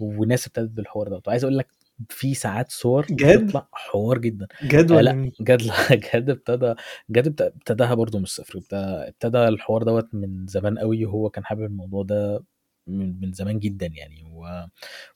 وناس 0.00 0.46
ابتدت 0.46 0.70
بالحوار 0.70 1.08
ده 1.08 1.22
وعايز 1.26 1.44
أقول 1.44 1.58
لك 1.58 1.68
في 2.08 2.34
ساعات 2.34 2.70
صور 2.70 3.06
جد؟ 3.10 3.44
بتطلع 3.44 3.68
حوار 3.72 4.18
جدا 4.18 4.46
جد 4.64 4.92
آه 4.92 5.00
لأ 5.00 5.12
مين؟ 5.12 5.32
جد 5.40 5.62
لأ 5.62 5.74
جد 6.14 6.30
ابتدى 6.30 6.74
جد 7.10 7.26
ابت- 7.26 7.40
ابتداها 7.42 7.94
برضو 7.94 8.18
من 8.18 8.24
الصفر 8.24 8.58
ابتدى, 8.72 9.48
الحوار 9.48 9.82
دوت 9.82 10.08
من 10.14 10.46
زمان 10.46 10.78
قوي 10.78 11.04
وهو 11.04 11.30
كان 11.30 11.44
حابب 11.44 11.62
الموضوع 11.64 12.02
ده 12.02 12.44
من, 12.86 13.20
من 13.20 13.32
زمان 13.32 13.58
جدا 13.58 13.86
يعني 13.86 14.24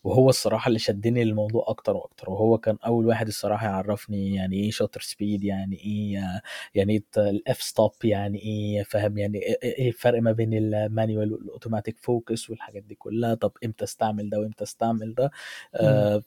وهو 0.05 0.29
الصراحة 0.29 0.69
اللي 0.69 0.79
شدني 0.79 1.25
للموضوع 1.25 1.65
أكتر 1.69 1.97
وأكتر 1.97 2.31
وهو 2.31 2.59
كان 2.59 2.77
أول 2.87 3.07
واحد 3.07 3.27
الصراحة 3.27 3.67
يعرفني 3.67 4.35
يعني 4.35 4.57
إيه 4.57 4.71
shutter 4.71 5.01
speed 5.01 5.45
يعني 5.45 5.77
إيه 5.77 6.43
يعني 6.75 6.93
إيه 6.93 7.05
ال 7.31 7.63
f-stop 7.63 7.93
يعني 8.05 8.39
إيه 8.39 8.83
فاهم 8.83 9.19
يعني 9.19 9.39
إيه 9.39 9.59
إيه 9.63 9.89
الفرق 9.89 10.23
ما 10.23 10.33
بين 10.33 10.55
ال 10.55 10.66
manual 10.66 11.33
وال 11.33 11.45
automatic 11.45 11.99
focus 11.99 12.51
والحاجات 12.51 12.83
دي 12.83 12.95
كلها 12.95 13.35
طب 13.35 13.53
إمتى 13.65 13.85
استعمل 13.85 14.31
ده 14.31 14.41
وإمتى 14.41 14.65
استعمل 14.65 15.15
ده 15.15 15.31
آه 15.75 16.23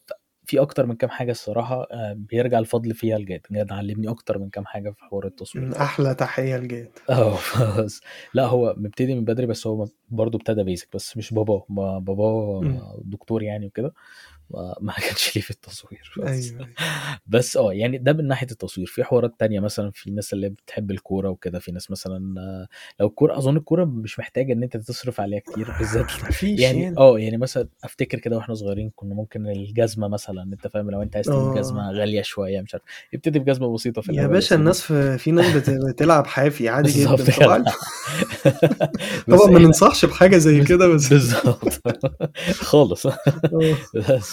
في 0.48 0.62
أكتر 0.62 0.86
من 0.86 0.96
كام 0.96 1.10
حاجة 1.10 1.32
الصراحة 1.32 1.88
آه، 1.92 2.14
بيرجع 2.14 2.60
الفضل 2.60 2.94
فيها 2.94 3.18
لجاد. 3.18 3.42
جاد 3.52 3.72
علمني 3.72 4.10
أكتر 4.10 4.38
من 4.40 4.50
كام 4.50 4.66
حاجة 4.66 4.90
في 4.90 5.04
حوار 5.04 5.26
التصوير. 5.26 5.66
من. 5.66 5.74
أحلى 5.74 6.16
تحية 6.16 6.58
لجاد. 6.58 6.90
آه 7.10 7.38
لا 8.34 8.46
هو 8.46 8.76
مبتدي 8.78 9.16
من 9.16 9.26
بدري 9.26 9.46
بس 9.46 9.68
هو 9.68 9.88
برضه 10.10 10.38
ابتدى 10.38 10.64
بيزك 10.64 10.88
بس 10.94 11.18
مش 11.18 11.34
باباه. 11.34 11.66
باباه. 12.00 12.62
دكتور 13.06 13.44
يعني 13.44 13.66
وكده. 13.66 13.94
ما 14.82 14.94
كانش 14.94 15.36
ليه 15.36 15.42
في 15.42 15.52
التصوير. 15.52 16.12
بس 16.18 16.24
أيوه 16.28 16.60
أيوة. 16.60 16.70
بس 17.28 17.58
آه 17.58 17.74
يعني 17.74 17.98
ده 17.98 18.14
من 18.14 18.28
ناحية 18.28 18.48
التصوير. 18.52 18.88
في 18.88 19.04
حوارات 19.04 19.34
تانية 19.40 19.60
مثلا 19.60 19.92
في 19.94 20.12
ناس 20.12 20.34
اللي 20.34 20.50
بتحب 20.50 20.92
الكورة 20.92 21.30
وكده. 21.30 21.60
في 21.60 21.72
ناس 21.72 21.92
مثلا 21.92 22.36
آه، 22.42 22.68
لو 23.00 23.08
الكورة 23.08 23.38
أظن 23.38 23.58
الكورة 23.58 23.86
مش 23.86 24.20
محتاجة 24.20 24.54
إن 24.54 24.64
أنت 24.64 24.78
تصرف 24.78 25.22
عليها 25.22 25.40
كتير 25.40 25.72
بالذات 25.80 26.06
يعني 26.44 26.82
يعني. 26.82 26.98
آه 26.98 27.20
يعني 27.20 27.38
مثلا 27.38 27.68
أفتكر 27.84 28.20
كده 28.20 28.36
وإحنا 28.38 28.56
صغيرين 28.56 28.92
كنا 28.96 29.16
ممكن 29.16 29.48
الجزمة 29.48 30.08
مثلا 30.08 30.44
أنت 30.44 30.68
فاهم؟ 30.68 30.92
لو 30.92 31.02
أنت 31.02 31.16
عايز 31.16 31.26
تجيب 31.26 31.40
آه. 31.40 31.56
جزمة 31.56 31.92
غالية 31.92 32.22
شوية 32.22 32.62
مش 32.62 32.74
عارف. 32.74 32.84
ابتدي 33.14 33.40
بجزمة 33.40 33.74
بسيطة 33.74 34.02
في 34.02 34.14
يا 34.14 34.28
باشا 34.28 34.56
الناس 34.56 34.82
في 34.82 35.18
في 35.18 35.32
ناس 35.32 35.56
بت- 35.56 35.70
بتلعب 35.90 36.28
حافي 36.28 36.70
عادي 36.70 36.92
جدا. 37.02 37.16
طبعا. 37.16 37.64
بس 39.28 39.38
طبعا 39.40 39.48
ما 39.52 39.56
إحنا 39.56 39.60
ننصحش 39.68 40.06
بحاجة 40.06 40.38
زي 40.38 40.64
كده 40.64 40.88
بس 40.88 41.10
بالظبط. 41.10 41.82
خالص. 42.70 43.06
آه. 43.06 43.14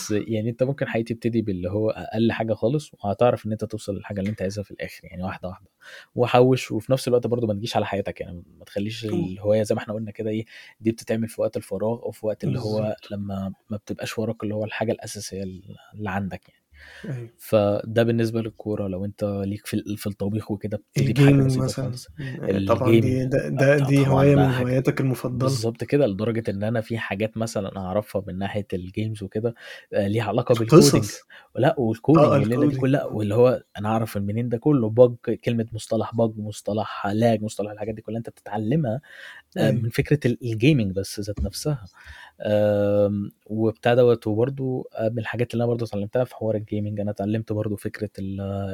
بس 0.05 0.11
يعني 0.11 0.51
أنت 0.51 0.63
ممكن 0.63 0.89
حقيقي 0.89 1.15
تبتدي 1.15 1.43
باللي 1.43 1.71
هو 1.71 1.91
أقل 1.91 2.33
حاجة 2.33 2.55
خالص 2.55 2.91
وهتعرف 2.95 3.47
إن 3.47 3.53
أنت 3.53 3.65
توصل 3.65 3.95
للحاجة 3.97 4.21
اللي 4.21 4.31
أنت 4.31 4.43
عايزها 4.43 4.65
في 4.65 4.71
الآخر 4.71 5.01
يعني 5.05 5.23
واحدة 5.25 5.49
واحدة. 5.49 5.67
وحوش 6.15 6.73
وفي 6.73 6.93
نفس 6.93 7.09
الوقت 7.09 7.27
برضو 7.27 7.47
ما 7.47 7.55
تجيش 7.55 7.77
على 7.77 7.87
حياتك 7.87 8.21
يعني 8.21 8.43
ما 8.59 8.65
تخليش 8.65 9.05
الهواية 9.05 9.63
زي 9.63 9.75
ما 9.75 9.81
إحنا 9.81 9.95
قلنا 9.95 10.11
كده 10.11 10.31
إيه 10.31 10.45
دي 10.81 10.93
بتتعمل 10.93 11.29
في 11.29 11.41
وقت 11.41 11.57
الفراغ 11.57 12.03
أو 12.03 12.11
في 12.11 12.27
وقت 12.27 12.45
اللي 12.45 12.59
هو 12.61 12.97
لما 13.11 13.53
ما 13.71 13.77
بتبقاش 13.77 14.19
وراك 14.19 14.43
اللي 14.43 14.55
هو 14.55 14.65
الحاجة 14.65 14.93
الأساسية 14.93 15.43
اللي 15.43 16.11
عندك 16.11 16.49
يعني. 16.49 16.64
أيوه. 17.05 17.29
فده 17.39 18.03
بالنسبة 18.03 18.41
للكورة 18.43 18.89
لو 18.89 19.05
أنت 19.05 19.25
ليك 19.47 19.67
في 19.67 19.97
في 19.97 20.07
الطبيخ 20.07 20.51
وكده 20.51 20.83
ال 20.99 21.07
gaming 21.07 21.59
مثلا. 21.59 21.93
آه، 22.43 22.65
طبعا 22.67 22.91
دي 22.91 23.25
ده, 23.27 23.49
ده 23.49 23.79
دي 23.79 24.07
هواية 24.07 24.37
من 24.37 24.43
هواياتك 24.55 25.01
المفضلة. 25.01 25.39
بالظبط 25.39 25.85
كده 25.85 26.07
لدرجة 26.07 26.51
إن 26.51 26.63
أنا 26.63 26.81
في 26.81 26.99
حاجات 26.99 27.37
مثلا 27.37 27.77
أعرفها 27.79 28.23
من 28.27 28.39
ناحية 28.39 28.67
ال 28.73 28.81
games 28.81 29.23
وكده 29.23 29.55
آه، 29.93 30.07
ليها 30.09 30.25
علاقة 30.25 30.55
بال 30.55 30.64
coding 30.64 30.93
قصص 30.95 31.21
لا 31.57 31.75
وال 31.79 31.91
coding 31.91 32.27
والليله 32.27 32.49
دي 32.49 32.55
ال 32.55 32.59
coding 32.59 32.81
كلها 32.81 33.05
واللي 33.05 33.35
هو 33.35 33.63
أنا 33.79 33.89
أعرف 33.89 34.17
منين 34.19 34.49
ده 34.49 34.59
كله 34.59 34.91
bug 34.91 35.15
كلمة 35.45 35.67
مصطلح 35.73 36.15
bug 36.15 36.39
مصطلح 36.39 37.07
lag 37.07 37.43
مصطلح 37.43 37.71
الحاجات 37.71 37.95
دي 37.95 38.03
كلها 38.03 38.19
أنت 38.19 38.31
بتتعلمها 38.31 39.01
آه، 39.57 39.61
أيوه. 39.61 39.83
من 39.83 39.89
فكرة 39.89 40.21
ال- 40.27 40.39
gaming 40.53 40.93
بس 40.93 41.21
ذات 41.21 41.41
نفسها. 41.41 41.85
وبتاع 43.47 43.95
دوت 43.95 44.27
وبرده 44.27 44.85
من 45.01 45.19
الحاجات 45.19 45.53
اللي 45.55 45.65
أنا 45.65 45.71
برضو 45.71 45.85
اتعلمتها 45.85 46.25
في 46.25 46.35
حوار 46.35 46.55
ال 46.55 46.58
gaming 46.58 46.74
أنا 46.79 47.11
اتعلمت 47.11 47.53
برضو 47.53 47.77
فكرة 47.77 48.11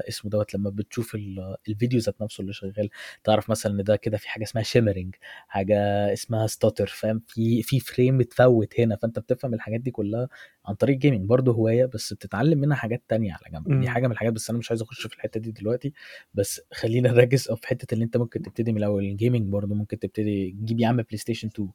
اسمه 0.08 0.30
دوت 0.30 0.54
لما 0.54 0.70
بتشوف 0.70 1.14
ال- 1.14 1.56
الفيديو 1.68 2.00
ذات 2.00 2.22
نفسه 2.22 2.40
اللي 2.42 2.52
شغال 2.52 2.90
تعرف 3.24 3.50
مثلا 3.50 3.72
إن 3.72 3.82
ده 3.84 3.96
كده 3.96 4.16
في 4.16 4.28
حاجة 4.28 4.42
اسمها 4.42 4.62
shimmering 4.62 5.14
حاجة 5.48 5.76
اسمها 6.12 6.46
stutter 6.46 6.86
فاهم؟ 6.86 7.22
في 7.26 7.62
في 7.62 7.80
frame 7.80 8.18
متفوت 8.18 8.80
هنا 8.80 8.96
فأنت 8.96 9.18
بتفهم 9.18 9.54
الحاجات 9.54 9.80
دي 9.80 9.90
كلها 9.90 10.28
عن 10.66 10.74
طريق 10.74 10.94
ال 10.94 10.99
gaming 10.99 11.24
برضو 11.28 11.52
هواية 11.52 11.86
بس 11.86 12.12
بتتعلم 12.12 12.58
منها 12.58 12.76
حاجات 12.76 13.02
تانية 13.08 13.32
على 13.32 13.58
جنب. 13.58 13.80
دي. 13.80 13.88
حاجة 13.88 14.06
من 14.06 14.12
الحاجات 14.12 14.32
بس 14.32 14.50
أنا 14.50 14.58
مش 14.58 14.70
عايز 14.70 14.82
أخش 14.82 15.06
في 15.06 15.14
الحتة 15.14 15.40
دي 15.40 15.50
دلوقتي. 15.50 15.92
بس 16.34 16.60
خلينا 16.72 17.12
نركز 17.12 17.50
في 17.52 17.66
حتة 17.66 17.94
اللي 17.94 18.04
أنت 18.04 18.16
ممكن 18.16 18.42
تبتدي 18.42 18.72
من 18.72 18.78
الأول 18.78 19.04
ال 19.04 19.11
gaming 19.11 19.48
برضو. 19.48 19.74
ممكن 19.74 19.98
تبتدي 19.98 20.50
تجيب 20.50 20.80
يا 20.80 20.88
عم 20.88 20.96
PlayStation 20.96 21.48
2 21.48 21.68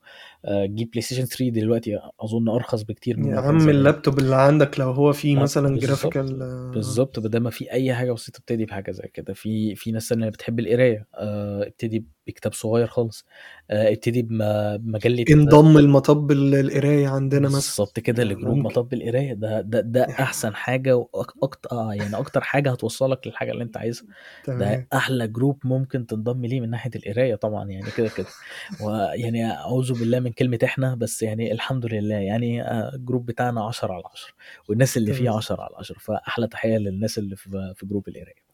آه، 0.46 0.66
تجيب 0.66 0.90
بلاي 0.92 1.02
ستيشن 1.02 1.26
3 1.26 1.50
دلوقتي 1.50 2.00
أظن 2.20 2.50
أرخص 2.50 2.82
بكتير 2.84 3.18
يا 3.18 3.24
مما 3.24 3.42
كان 3.42 3.44
عم 3.62 3.70
اللابتوب 3.70 4.20
اللي 4.20 4.36
عندك 4.36 4.80
لو 4.80 4.92
هو 4.92 5.14
فيه 5.14 5.38
آه، 5.38 5.42
مثلا 5.42 5.68
بالظبط. 5.76 5.82
جرافيكال 6.24 6.72
بالظبط 6.74 7.20
بدل 7.20 7.40
ما 7.40 7.50
في 7.50 7.72
أي 7.72 7.96
حاجة 7.96 8.12
بسيطة 8.12 8.38
ابتدي 8.40 8.66
بحاجة 8.66 8.92
زي 8.92 9.08
كده. 9.14 9.34
في 9.34 9.76
في 9.76 9.92
ناس 9.92 10.12
اللي 10.12 10.32
بتحب 10.32 10.60
القراية. 10.60 11.08
آه، 11.16 11.64
ابتدي 11.68 12.06
بكتاب 12.28 12.54
صغير 12.54 12.88
خالص. 12.88 13.26
آه، 13.72 13.90
ابتدي 13.92 14.22
بم- 14.22 14.78
بمجلة 14.78 15.26
انضم 15.30 15.78
المطب 15.78 16.32
القراية 16.32 17.08
عندنا 17.08 17.48
مثلا. 17.48 17.60
بالظبط 17.60 18.00
كده 18.00 18.24
يعني 18.24 18.36
لجروب 18.36 18.58
مطب 18.58 18.94
القراية. 18.94 19.34
ده 19.34 19.62
ده 19.62 19.80
ده 19.82 20.04
أحسن 20.24 20.56
حاجة 20.56 20.96
وأكتر 20.98 21.72
آه 21.72 21.94
يعني 21.94 22.18
أكتر 22.18 22.42
حاجة 22.42 22.72
هتوصلك 22.72 23.28
للحاجة 23.28 23.52
اللي 23.52 23.64
أنت 23.64 23.78
عايزها. 23.78 24.06
ده 24.48 24.88
أحلى 24.94 25.28
جروب 25.28 25.60
ممكن 25.64 26.06
تنضم 26.08 26.46
ليه 26.46 26.62
من 26.62 26.70
ناحية 26.70 26.92
القراية 26.96 27.36
طبعا 27.36 27.70
يعني 27.70 27.92
كده 27.98 28.10
كده. 28.18 28.28
ويعني 28.82 29.52
أعوذ 29.52 29.94
بالله 30.00 30.20
من 30.20 30.32
كلمة 30.32 30.60
إحنا 30.64 30.96
بس 30.96 31.22
يعني 31.24 31.52
الحمد 31.52 31.86
لله. 31.86 32.16
يعني 32.16 32.62
آه، 32.64 32.96
الجروب 32.96 33.26
بتاعنا 33.26 33.64
10 33.66 33.94
على 33.94 34.04
10 34.14 34.34
والناس 34.70 34.98
اللي 34.98 35.14
فيه 35.14 35.24
تمام. 35.26 35.38
10 35.38 35.62
على 35.62 35.76
10 35.78 36.00
فأحلى 36.00 36.48
تحية 36.48 36.78
للناس 36.78 37.18
اللي 37.18 37.36
في 37.36 37.74
في 37.76 37.86
جروب 37.86 38.08
القراية. 38.08 38.46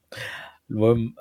المهم 0.71 1.13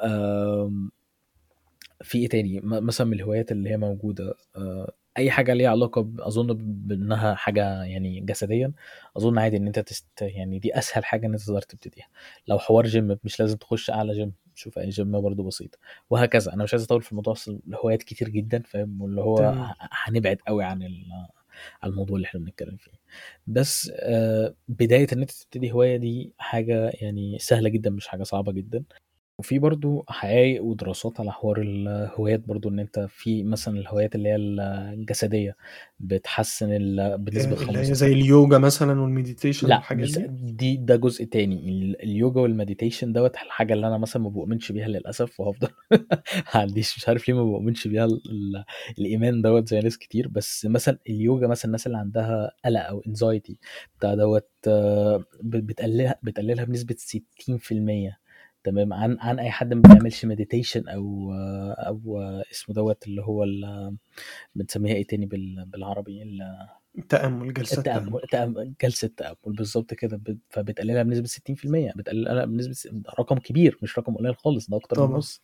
في 2.02 2.18
إيه 2.18 2.28
تاني؟ 2.28 2.60
مثلا 2.64 3.06
من 3.06 3.12
الهوايات 3.12 3.52
اللي 3.52 3.70
هي 3.70 3.76
موجودة 3.76 4.34
آه، 4.56 4.92
أي 5.18 5.30
حاجة 5.30 5.54
ليها 5.54 5.70
علاقة 5.70 6.10
أظن 6.18 6.46
بإنها 6.60 7.34
حاجة 7.34 7.82
يعني 7.84 8.20
جسديا 8.20 8.72
أظن 9.16 9.38
عادي 9.38 9.56
إن 9.56 9.66
أنت 9.66 9.78
تست 9.78 10.22
يعني 10.22 10.58
دي 10.58 10.78
أسهل 10.78 11.04
حاجة 11.04 11.26
إن 11.26 11.32
أنت 11.32 11.42
تقدر 11.42 11.62
تبتديها. 11.62 12.06
لو 12.48 12.58
حوار 12.58 12.86
جيم 12.86 13.18
مش 13.24 13.40
لازم 13.40 13.56
تخش 13.56 13.90
أعلى 13.90 14.12
جيم 14.12 14.32
شوف 14.54 14.78
أي 14.78 14.88
جيم 14.88 15.20
برضه 15.20 15.42
بسيط. 15.44 15.78
وهكذا. 16.10 16.52
أنا 16.52 16.64
مش 16.64 16.74
عايز 16.74 16.84
أطول 16.84 17.02
في 17.02 17.12
الموضوع 17.12 17.34
الهوايات 17.68 18.02
كتير 18.02 18.28
جدا 18.28 18.62
فاهم؟ 18.62 19.02
واللي 19.02 19.20
هو 19.20 19.36
تمام. 19.36 19.72
هنبعد 19.80 20.38
قوي 20.46 20.64
عن 20.64 20.82
عن 21.82 21.90
الموضوع 21.90 22.16
اللي 22.16 22.26
إحنا 22.26 22.40
بنتكلم 22.40 22.76
فيه. 22.76 22.92
بس 23.46 23.92
آه، 23.94 24.54
بداية 24.68 25.06
إن 25.12 25.20
أنت 25.20 25.30
تبتدي 25.30 25.72
هواية 25.72 25.96
دي 25.96 26.32
حاجة 26.38 26.90
يعني 26.94 27.38
سهلة 27.38 27.68
جدا 27.68 27.90
مش 27.90 28.08
حاجة 28.08 28.22
صعبة 28.22 28.52
جدا. 28.52 28.84
وفي 29.40 29.58
برضو 29.58 30.04
حقائق 30.08 30.62
ودراسات 30.64 31.20
على 31.20 31.32
حوار 31.32 31.60
الهوايات 31.60 32.40
برضو 32.40 32.68
إن 32.68 32.78
أنت 32.78 33.06
في 33.10 33.42
مثلا 33.44 33.78
الهوايات 33.78 34.14
اللي 34.14 34.28
هي 34.28 34.36
الجسدية 34.36 35.56
بتحسن 36.00 36.72
ال- 36.72 37.18
بنسبة 37.18 37.52
اللي 37.52 37.62
هي 37.62 37.66
15 37.66 37.92
زي 37.92 38.12
اليوجا 38.12 38.58
مثلا 38.58 39.00
وال 39.00 39.11
meditation 39.11 39.68
لأ 39.68 39.76
والحاجات 39.76 40.08
دي 40.18 40.52
دي 40.52 40.76
ده 40.76 40.96
جزء 40.96 41.24
تاني. 41.24 41.68
ال- 41.68 42.02
اليوجا 42.02 42.40
وال 42.40 42.52
meditation 42.52 43.12
دوت 43.12 43.34
الحاجة 43.34 43.72
اللي 43.72 43.86
أنا 43.86 43.98
مثلا 43.98 44.22
ما 44.22 44.28
بؤمنش 44.28 44.72
بيها 44.72 44.88
للأسف 44.88 45.40
وهفضل 45.40 45.68
ما 46.54 46.60
عنديش 46.60 46.96
مش 46.98 47.08
عارف 47.08 47.28
ليه 47.28 47.34
ما 47.36 47.44
بؤمنش 47.44 47.88
بيها 47.88 48.04
ال- 48.04 48.22
ال- 48.30 48.64
الإيمان 48.98 49.42
دوت 49.42 49.68
زي 49.68 49.80
ناس 49.80 49.98
كتير. 49.98 50.28
بس 50.28 50.66
مثلا 50.66 50.98
اليوجا 51.08 51.46
مثلا 51.46 51.64
الناس 51.66 51.86
اللي 51.86 51.98
عندها 51.98 52.52
قلق 52.64 52.86
أو 52.86 53.02
anxiety 53.06 53.58
بتاع 53.98 54.14
دوت 54.14 54.48
آه، 54.68 55.24
بتقللها 55.42 56.18
بتقللها 56.22 56.64
بنسبة 56.64 56.94
60% 56.98 58.20
تمام 58.64 58.92
عن 58.92 59.16
عن 59.20 59.38
أي 59.38 59.50
حد 59.50 59.74
ما 59.74 59.82
بيعملش 59.82 60.24
meditation 60.24 60.88
أو 60.88 61.32
أو 61.72 62.20
اسمه 62.52 62.74
دوت 62.74 63.06
اللي 63.06 63.22
هو 63.22 63.44
بنسميها 64.54 64.94
إيه 64.94 65.06
تاني 65.06 65.26
بال- 65.26 65.64
بالعربي؟ 65.66 66.22
ال- 66.22 66.68
تأمل 67.08 67.52
جلسات 67.54 67.84
تأمل 67.84 68.16
التأمل. 68.24 68.74
جلسة 68.82 69.10
تأمل 69.16 69.36
بالظبط 69.46 69.94
كده. 69.94 70.16
بت- 70.16 70.38
فبتقللها 70.50 71.02
بنسبة 71.02 71.26
60% 71.26 71.92
بتقللها 71.96 72.44
ده 72.44 73.10
رقم 73.18 73.38
كبير 73.38 73.78
مش 73.82 73.98
رقم 73.98 74.14
قليل 74.16 74.36
خالص 74.36 74.70
ده 74.70 74.76
أكتر 74.76 74.96
من 75.06 75.14
نص 75.18 75.42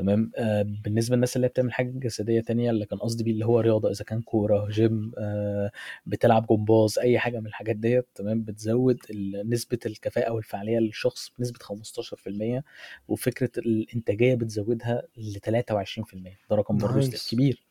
تمام؟ 0.00 0.30
آه 0.36 0.62
بالنسبة 0.84 1.14
للناس 1.16 1.36
اللي 1.36 1.48
بتعمل 1.48 1.72
حاجة 1.72 1.90
جسدية 1.94 2.40
تانية 2.40 2.70
اللي 2.70 2.86
كان 2.86 2.98
قصدي 2.98 3.24
بيه 3.24 3.32
اللي 3.32 3.46
هو 3.46 3.60
رياضة 3.60 3.90
إذا 3.90 4.04
كان 4.04 4.22
كورة 4.22 4.68
جيم 4.70 5.12
آه 5.18 5.70
بتلعب 6.06 6.46
جمباز 6.50 6.98
أي 6.98 7.18
حاجة 7.18 7.40
من 7.40 7.46
الحاجات 7.46 7.76
ديت 7.76 8.06
تمام؟ 8.14 8.42
بتزود 8.42 8.98
ال- 9.10 9.50
نسبة 9.50 9.78
الكفاءة 9.86 10.30
والفعالية 10.32 10.78
للشخص 10.78 11.32
بنسبة 11.38 11.58
15% 11.58 12.62
وفكرة 13.08 13.50
الإنتاجية 13.58 14.34
بتزودها 14.34 15.02
ل 15.16 15.38
23% 15.38 16.38
ده 16.50 16.56
رقم 16.56 16.76
برضه 16.78 16.94
كبير. 17.30 17.62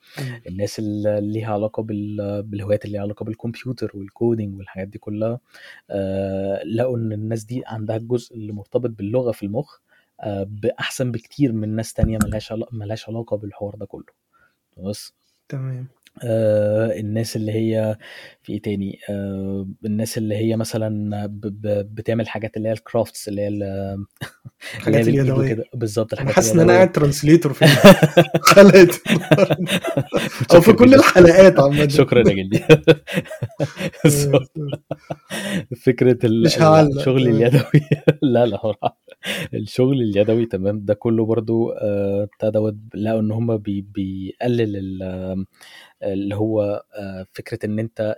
الناس 0.47 0.79
اللي 0.79 1.19
ليها 1.21 1.53
علاقة 1.53 1.83
بال- 1.83 2.43
بالهوايات 2.43 2.85
اللي 2.85 2.93
ليها 2.93 3.01
علاقة 3.01 3.23
بالكمبيوتر 3.23 3.91
وال 3.93 4.09
coding 4.09 4.57
والحاجات 4.57 4.87
دي 4.87 4.97
كلها 4.97 5.39
آه، 5.89 6.63
لقوا 6.63 6.97
إن 6.97 7.11
الناس 7.11 7.43
دي 7.43 7.63
عندها 7.65 7.95
الجزء 7.95 8.35
اللي 8.35 8.53
مرتبط 8.53 8.89
باللغة 8.89 9.31
في 9.31 9.43
المخ 9.43 9.79
آه، 10.23 10.45
بأحسن 10.49 11.11
بكتير 11.11 11.51
من 11.51 11.75
ناس 11.75 11.93
تانية 11.93 12.17
ملهاش 12.23 12.51
علاقة 12.51 12.69
ملهاش 12.77 13.09
علاقة 13.09 13.37
بالحوار 13.37 13.75
ده 13.75 13.85
كله. 13.85 14.03
بس. 14.77 15.13
تمام. 15.49 15.87
آه 16.23 16.99
الناس 16.99 17.35
اللي 17.35 17.51
هي 17.51 17.97
في 18.43 18.53
إيه 18.53 18.61
تاني؟ 18.61 18.99
آه 19.09 19.67
الناس 19.85 20.17
اللي 20.17 20.35
هي 20.35 20.55
مثلا 20.55 21.25
ب 21.25 21.41
ب 21.41 21.95
بتعمل 21.95 22.27
حاجات 22.29 22.57
اللي 22.57 22.69
هي 22.69 22.73
الكرافتس 22.73 23.27
اللي 23.27 23.41
هي 23.41 23.47
ال- 23.47 23.63
اللي 24.87 24.97
هي 24.97 25.01
الحاجات 25.01 25.37
وكده 25.51 25.63
بالظبط 25.73 26.13
الحاجات 26.13 26.33
حاسس 26.33 26.47
أنا 26.51 26.55
اليدوية. 26.61 26.75
قاعد 26.77 26.91
ترانسليتور 26.91 27.53
في 27.53 27.65
النهاردة. 27.65 28.19
أو 30.55 30.61
في 30.61 30.73
كل 30.73 30.93
الحلقات 30.93 31.59
عامة. 31.59 31.87
شكرا 31.87 32.29
يا 32.29 32.33
جدي 32.33 32.63
هعلق. 36.59 36.97
الشغل 36.97 37.27
اليدوي 37.27 37.81
لا 38.21 38.45
لا 38.45 38.59
هو 38.65 38.75
الشغل 39.53 40.01
اليدوي 40.01 40.45
تمام؟ 40.45 40.85
ده 40.85 40.93
كله 40.93 41.25
برضو 41.25 41.69
آه، 41.71 42.25
بتاع 42.25 42.49
دوت 42.49 42.75
لقوا 42.95 43.19
إن 43.19 43.31
هم 43.31 43.57
بي 43.57 43.81
بيقلل 43.81 44.77
ال- 44.77 45.45
اللي 46.03 46.35
هو 46.35 46.83
آه، 46.95 47.25
فكرة 47.31 47.59
إن 47.65 47.79
أنت 47.79 48.15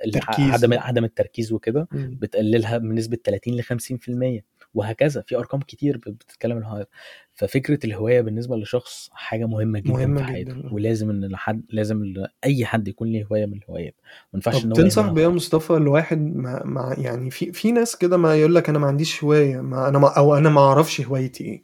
عدم 0.54 0.74
عدم 0.74 1.04
التركيز 1.04 1.54
وكده 1.54 1.88
مم. 1.92 2.18
بتقللها 2.22 2.78
بنسبة 2.78 3.18
30 3.24 3.56
ل 3.56 3.64
50% 3.64 4.51
وهكذا. 4.74 5.22
في 5.22 5.38
أرقام 5.38 5.62
كتير 5.62 5.98
بت- 5.98 6.10
بتتكلم 6.10 6.58
عن 6.58 6.62
الهواية 6.64 6.88
ففكرة 7.34 7.80
الهواية 7.86 8.22
بالنسبة 8.22 8.58
لشخص 8.58 9.10
حاجة 9.14 9.46
مهمة 9.46 9.80
جدا 9.80 9.88
في 9.88 9.94
مهمة 9.98 10.24
حياته. 10.24 10.54
جدا. 10.54 10.74
ولازم 10.74 11.10
إن 11.10 11.26
لحد 11.26 11.62
لازم 11.70 12.14
أي 12.44 12.66
حد 12.66 12.88
يكون 12.88 13.08
ليه 13.08 13.26
هواية 13.32 13.46
من 13.46 13.54
الهوايات 13.58 13.96
ما 14.34 14.38
ينفعش 14.38 14.66
إن 14.66 14.70
هو 14.70 14.76
تنصح 14.76 15.12
بيها 15.12 15.30
مصطفى 15.30 15.74
الواحد 15.74 16.36
مع, 16.36 16.62
مع 16.66 16.96
يعني 16.98 17.30
في 17.32 17.52
في 17.52 17.72
ناس 17.72 17.96
كده 17.96 18.18
ما 18.18 18.36
يقول 18.36 18.56
لك 18.56 18.70
أنا 18.70 18.80
ما 18.80 18.88
عنديش 18.88 19.24
هواية 19.24 19.62
ما 19.62 19.88
أنا 19.88 20.00
ما 20.00 20.08
أو 20.18 20.36
أنا 20.36 20.50
ما 20.50 20.62
أعرفش 20.62 21.02
هوايتي 21.02 21.44
إيه؟ 21.44 21.64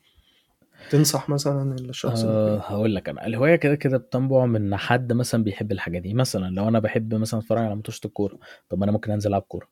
تنصح 0.90 1.30
مثلا 1.30 1.76
الشخص 1.80 2.24
أه 2.24 2.58
هقول 2.60 2.96
لك 2.96 3.10
أنا. 3.10 3.28
الهوايه 3.28 3.56
كده 3.56 3.76
كده 3.76 3.98
بتنبع 3.98 4.46
من 4.46 4.76
حد 4.76 5.14
مثلا 5.14 5.44
بيحب 5.44 5.72
الحاجة 5.72 6.00
دي. 6.00 6.14
مثلا 6.14 6.56
لو 6.56 6.68
أنا 6.68 6.80
بحب 6.80 7.14
مثلا 7.16 7.40
أتفرج 7.40 7.58
على 7.66 7.76
ماتشات 7.76 8.06
الكورة 8.06 8.40
طب 8.70 8.78
ما 8.78 8.84
أنا 8.84 8.92
ممكن 8.92 9.12
أنزل 9.12 9.30
ألعب 9.30 9.42
كورة. 9.42 9.68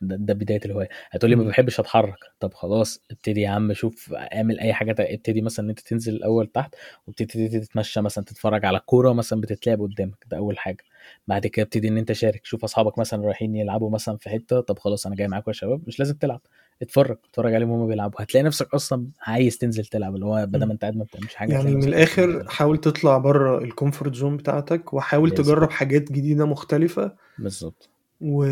ده, 0.00 0.16
ده 0.16 0.34
بداية 0.34 0.60
الهواية. 0.64 0.88
هتقولي 1.10 1.36
ما. 1.36 1.44
بحبش 1.44 1.80
أتحرك. 1.80 2.18
طب 2.40 2.54
خلاص 2.54 3.00
ابتدي 3.10 3.40
يا 3.40 3.48
عم 3.48 3.72
شوف 3.72 4.12
اعمل 4.12 4.60
أي 4.60 4.72
حاجة 4.72 4.96
ابتدي 4.98 5.42
مثلا 5.42 5.64
إن 5.64 5.70
أنت 5.70 5.80
تنزل 5.80 6.14
الأول 6.14 6.46
تحت 6.46 6.74
وابتدي 7.06 7.60
تتمشى 7.60 8.00
مثلا 8.00 8.24
تتفرج 8.24 8.64
على 8.64 8.80
كورة 8.86 9.12
مثلا 9.12 9.40
بتتلعب 9.40 9.80
قدامك. 9.80 10.24
ده 10.26 10.36
أول 10.36 10.58
حاجة. 10.58 10.84
بعد 11.26 11.46
كده 11.46 11.62
ابتدي 11.64 11.88
إن 11.88 11.98
أنت 11.98 12.12
شارك. 12.12 12.40
شوف 12.44 12.64
أصحابك 12.64 12.98
مثلا 12.98 13.26
رايحين 13.26 13.56
يلعبوا 13.56 13.90
مثلا 13.90 14.16
في 14.16 14.30
حتة. 14.30 14.60
طب 14.60 14.78
خلاص 14.78 15.06
أنا 15.06 15.16
جاي 15.16 15.28
معاكم 15.28 15.50
يا 15.50 15.54
شباب. 15.54 15.82
مش 15.86 15.98
لازم 15.98 16.14
تلعب. 16.14 16.40
اتفرج 16.82 17.18
اتفرج 17.30 17.54
عليهم 17.54 17.70
وهم 17.70 17.88
بيلعبوا. 17.88 18.22
هتلاقي 18.22 18.44
نفسك 18.44 18.74
أصلا 18.74 19.06
عايز 19.20 19.58
تنزل 19.58 19.84
تلعب. 19.84 20.14
اللي 20.14 20.26
هو 20.26 20.46
بدل 20.46 20.66
ما. 20.66 20.72
أنت 20.72 20.82
قاعد 20.82 20.96
ما 20.96 21.04
بتعملش 21.04 21.34
حاجة 21.34 21.52
يعني 21.52 21.74
من 21.74 21.84
الآخر 21.84 22.48
حاول 22.48 22.78
تطلع 22.78 23.18
بره 23.18 23.58
ال 23.64 23.70
comfort 23.70 24.14
zone 24.14 24.36
بتاعتك 24.36 24.94
وحاول 24.94 25.28
لازم 25.30 25.42
تجرب 25.42 25.70
حاجات 25.70 26.12
جديدة 26.12 26.44
مختلفة. 26.44 27.16
بالظبط. 27.38 27.90
و... 28.20 28.44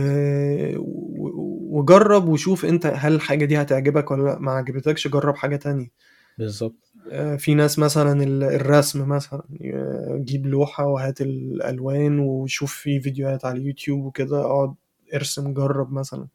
و- 0.78 1.78
وجرب 1.78 2.28
وشوف 2.28 2.64
انت 2.64 2.86
هل 2.86 3.14
الحاجة 3.14 3.44
دي 3.44 3.60
هتعجبك 3.62 4.10
ولا 4.10 4.22
لأ. 4.22 4.38
ما 4.38 4.52
عجبتكش 4.52 5.08
جرب 5.08 5.36
حاجة 5.36 5.56
تانية. 5.56 5.90
بالظبط. 6.38 6.92
آه، 7.10 7.36
في 7.36 7.54
ناس 7.54 7.78
مثلا 7.78 8.22
ال- 8.22 8.42
الرسم 8.44 9.08
مثلا 9.08 9.42
آه، 9.64 10.20
جيب 10.24 10.46
لوحة 10.46 10.86
وهات 10.86 11.20
الألوان 11.20 12.18
وشوف 12.18 12.74
في 12.74 13.00
فيديوهات 13.00 13.44
على 13.44 13.58
اليوتيوب 13.58 14.04
وكده 14.04 14.40
اقعد 14.40 14.74
ارسم 15.14 15.52
جرب 15.54 15.92
مثلا. 15.92 16.26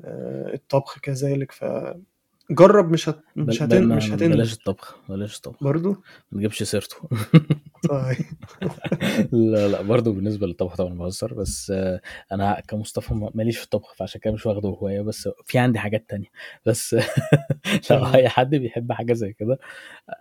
آه، 0.00 0.54
الطبخ 0.54 0.98
كذلك 0.98 1.52
فجرب 2.50 2.90
مش 2.92 3.08
هت... 3.08 3.20
مش. 3.36 3.62
هتن... 3.62 3.88
مش 3.88 4.08
بلاش 4.08 4.22
هتندم 4.22 4.40
الطبخ 4.40 4.96
بلاش 5.08 5.36
الطبخ. 5.36 5.64
برضو؟ 5.64 5.90
ما 6.32 6.38
تجيبش 6.38 6.62
سيرته. 6.62 6.96
طيب. 7.90 8.16
لا 9.32 9.68
لا 9.68 9.82
برضه 9.82 10.12
بالنسبة 10.12 10.46
للطبخ 10.46 10.76
طبعا 10.76 10.94
بهزر 10.94 11.34
بس 11.34 11.70
آه، 11.74 12.00
أنا 12.32 12.60
كمصطفى 12.68 13.14
ما- 13.14 13.30
ماليش 13.34 13.58
في 13.58 13.64
الطبخ 13.64 13.94
فعشان 13.94 14.20
كده 14.20 14.32
مش 14.34 14.46
واخده 14.46 14.68
هواية 14.68 15.00
بس 15.00 15.28
في 15.46 15.58
عندي 15.58 15.78
حاجات 15.78 16.04
تانية. 16.10 16.26
بس 16.66 16.94
لو 17.90 18.04
أي 18.14 18.28
حد 18.28 18.54
بيحب 18.54 18.92
حاجة 18.92 19.12
زي 19.12 19.32
كده 19.32 19.58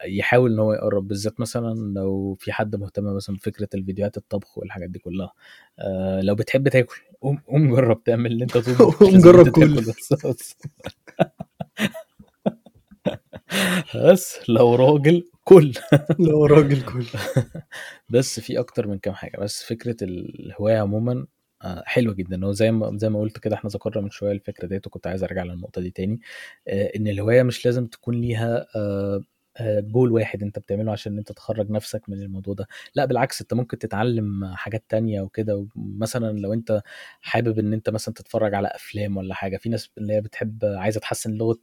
يحاول 0.05 0.53
إن 0.53 0.59
هو 0.59 0.73
يقرب 0.73 1.07
بالذات 1.07 1.39
مثلا 1.39 1.73
لو 1.95 2.37
في 2.39 2.51
حد 2.51 2.75
مهتم 2.75 3.03
مثلا 3.15 3.35
بفكرة 3.35 3.69
الفيديوهات 3.75 4.17
الطبخ 4.17 4.57
والحاجات 4.57 4.89
دي 4.89 4.99
كلها. 4.99 5.31
آه، 5.79 6.21
لو 6.21 6.35
بتحب 6.35 6.67
تاكل 6.67 6.95
قوم 7.21 7.37
قوم 7.47 7.75
جرب 7.75 8.03
تعمل 8.03 8.31
اللي 8.31 8.43
أنت 8.43 8.57
مش 8.57 8.69
قوم 8.77 9.17
جرب 9.19 9.49
كل. 9.49 9.81
بس 13.95 14.49
لو 14.49 14.75
راجل 14.75 15.23
كل. 15.43 15.73
لو 16.19 16.45
راجل 16.45 16.81
كل. 16.81 17.05
بس 18.09 18.39
في 18.39 18.59
أكتر 18.59 18.87
من 18.87 18.99
كام 18.99 19.13
حاجة. 19.13 19.37
بس 19.37 19.63
فكرة 19.63 19.97
الهواية 20.01 20.77
عموما 20.77 21.27
آه، 21.63 21.83
حلوة 21.85 22.13
جدا. 22.13 22.45
هو 22.45 22.51
زي 22.51 22.71
ما 22.71 22.97
زي 22.97 23.09
ما 23.09 23.19
قلت 23.19 23.37
كده 23.37 23.55
إحنا 23.55 23.69
ذكرنا 23.69 24.01
من 24.01 24.09
شوية 24.09 24.31
الفكرة 24.31 24.67
ديت 24.67 24.87
وكنت 24.87 25.07
عايز 25.07 25.23
أرجع 25.23 25.43
للنقطة 25.43 25.81
دي 25.81 25.91
تاني. 25.91 26.19
آه، 26.67 26.91
إن 26.95 27.07
الهواية 27.07 27.43
مش 27.43 27.65
لازم 27.65 27.87
تكون 27.87 28.15
ليها 28.21 28.67
آه، 28.75 29.21
جول 29.61 30.11
واحد 30.11 30.43
انت 30.43 30.59
بتعمله 30.59 30.91
عشان 30.91 31.17
انت 31.17 31.31
تخرج 31.31 31.71
نفسك 31.71 32.09
من 32.09 32.21
الموضوع 32.21 32.53
ده. 32.53 32.67
لا 32.95 33.05
بالعكس 33.05 33.41
انت 33.41 33.53
ممكن 33.53 33.77
تتعلم 33.77 34.45
حاجات 34.55 34.83
تانية 34.89 35.21
وكده. 35.21 35.67
مثلا 35.75 36.39
لو 36.39 36.53
انت 36.53 36.81
حابب 37.21 37.59
ان 37.59 37.73
انت 37.73 37.89
مثلا 37.89 38.13
تتفرج 38.13 38.53
على 38.53 38.67
أفلام 38.67 39.17
ولا 39.17 39.33
حاجة 39.33 39.57
في 39.57 39.69
ناس 39.69 39.89
اللي 39.97 40.13
هي 40.13 40.21
بتحب 40.21 40.59
عايزة 40.65 40.99
تحسن 40.99 41.31
لغة 41.33 41.57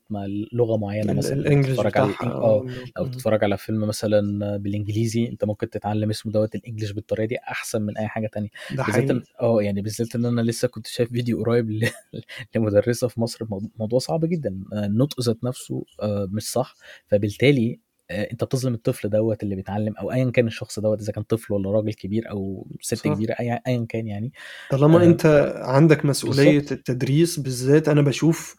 لغة 0.53 0.77
معينة 0.77 1.13
مثلا 1.13 1.63
تتفرج 1.63 1.99
على 1.99 2.13
آه 2.23 2.67
أو 2.99 3.05
مم. 3.05 3.11
تتفرج 3.11 3.45
على 3.45 3.57
فيلم 3.57 3.81
مثلا 3.89 4.57
بالإنجليزي 4.57 5.29
انت 5.29 5.45
ممكن 5.45 5.71
تتعلم 5.71 6.11
اسمه 6.11 6.33
دوت 6.33 6.55
الإنجليش 6.55 6.93
بالطريقة 6.93 7.27
دي 7.29 7.39
أحسن 7.39 7.83
من 7.83 7.99
أي 7.99 8.09
حاجة 8.09 8.27
تانية. 8.27 8.49
بالذات 8.71 9.11
آه 9.41 9.63
يعني 9.63 9.83
بالذات 9.83 10.15
إن 10.15 10.25
أنا 10.27 10.41
لسه 10.41 10.69
كنت 10.69 10.87
شايف 10.87 11.09
فيديو 11.13 11.43
قريب 11.45 11.71
لمدرسة 12.57 13.09
في 13.09 13.21
مصر 13.21 13.47
موضوع 13.79 13.99
صعب 13.99 14.25
جدا. 14.25 14.65
آه، 14.73 14.87
النطق 14.87 15.21
ذات 15.21 15.45
نفسه 15.45 15.85
آه، 16.03 16.29
مش 16.31 16.51
صح. 16.51 16.75
فبالتالي 17.07 17.73
آه، 17.73 17.82
أنت 18.13 18.45
بتظلم 18.45 18.75
الطفل 18.75 19.09
دوت 19.11 19.43
اللي 19.43 19.55
بيتعلم 19.57 19.95
أو 19.97 20.13
ايا 20.13 20.31
كان 20.31 20.47
الشخص 20.47 20.79
دوت 20.79 21.01
إذا 21.01 21.13
كان 21.13 21.25
طفل 21.25 21.53
ولا 21.55 21.71
راجل 21.71 21.93
كبير 21.95 22.31
أو 22.31 22.67
ست 22.81 22.95
صح. 22.95 23.15
كبيرة 23.15 23.33
اي 23.41 23.61
ايا 23.67 23.87
كان 23.89 24.07
يعني. 24.07 24.33
طالما 24.71 25.03
آه، 25.03 25.05
أنت 25.07 25.55
عندك 25.57 26.05
مسؤولية 26.05 26.53
بالظبط. 26.59 26.73
التدريس 26.73 27.41
بالذات 27.41 27.89
أنا 27.89 28.03
بشوف 28.03 28.57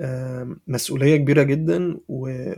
آم، 0.00 0.60
مسؤولية 0.66 1.16
كبيرة 1.16 1.42
جدا 1.42 1.98
و... 2.08 2.52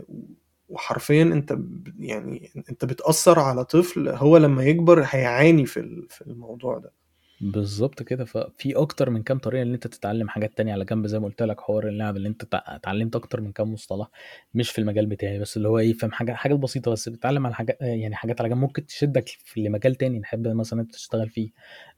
وحرفيا 0.69 1.23
أنت 1.23 1.57
يعني 1.99 2.49
أنت 2.69 2.85
بتأثر 2.85 3.39
على 3.39 3.65
طفل 3.65 4.09
هو 4.09 4.37
لما 4.37 4.63
يكبر 4.63 5.03
هيعاني 5.09 5.65
في 5.65 5.79
ال- 5.79 6.07
في 6.09 6.21
الموضوع 6.21 6.77
ده. 6.77 6.91
بالظبط 7.41 8.03
كده. 8.03 8.25
ففي 8.25 8.75
أكتر 8.75 9.09
من 9.09 9.23
كام 9.23 9.39
طريقة 9.39 9.61
إن 9.63 9.73
أنت 9.73 9.87
تتعلم 9.87 10.29
حاجات 10.29 10.57
تانية. 10.57 10.73
على 10.73 10.85
جنب 10.85 11.07
زي 11.07 11.19
ما 11.19 11.25
قلت 11.25 11.43
لك 11.43 11.61
حوار 11.61 11.87
اللعب 11.87 12.17
اللي 12.17 12.27
أنت 12.29 12.45
تع- 12.45 12.63
اتعلمت 12.67 13.15
أكتر 13.15 13.41
من 13.41 13.51
كام 13.51 13.73
مصطلح 13.73 14.07
مش 14.53 14.71
في 14.71 14.79
المجال 14.79 15.05
بتاعي 15.05 15.39
بس 15.39 15.57
اللي 15.57 15.67
هو 15.67 15.79
إيه 15.79 15.93
فاهم 15.93 16.11
حاجة 16.11 16.33
حاجات 16.33 16.59
بسيطة 16.59 16.91
بس 16.91 17.09
بتتعلم 17.09 17.45
على 17.45 17.55
حاجات 17.55 17.77
يعني 17.81 18.15
حاجات 18.15 18.41
على 18.41 18.49
جنب. 18.49 18.57
ممكن 18.57 18.85
تشدك 18.85 19.27
في 19.27 19.61
لمجال 19.61 19.95
تاني 19.95 20.19
نحب 20.19 20.47
مثلا 20.47 20.81
أنت 20.81 20.91
تشتغل 20.93 21.29
فيه. 21.29 21.49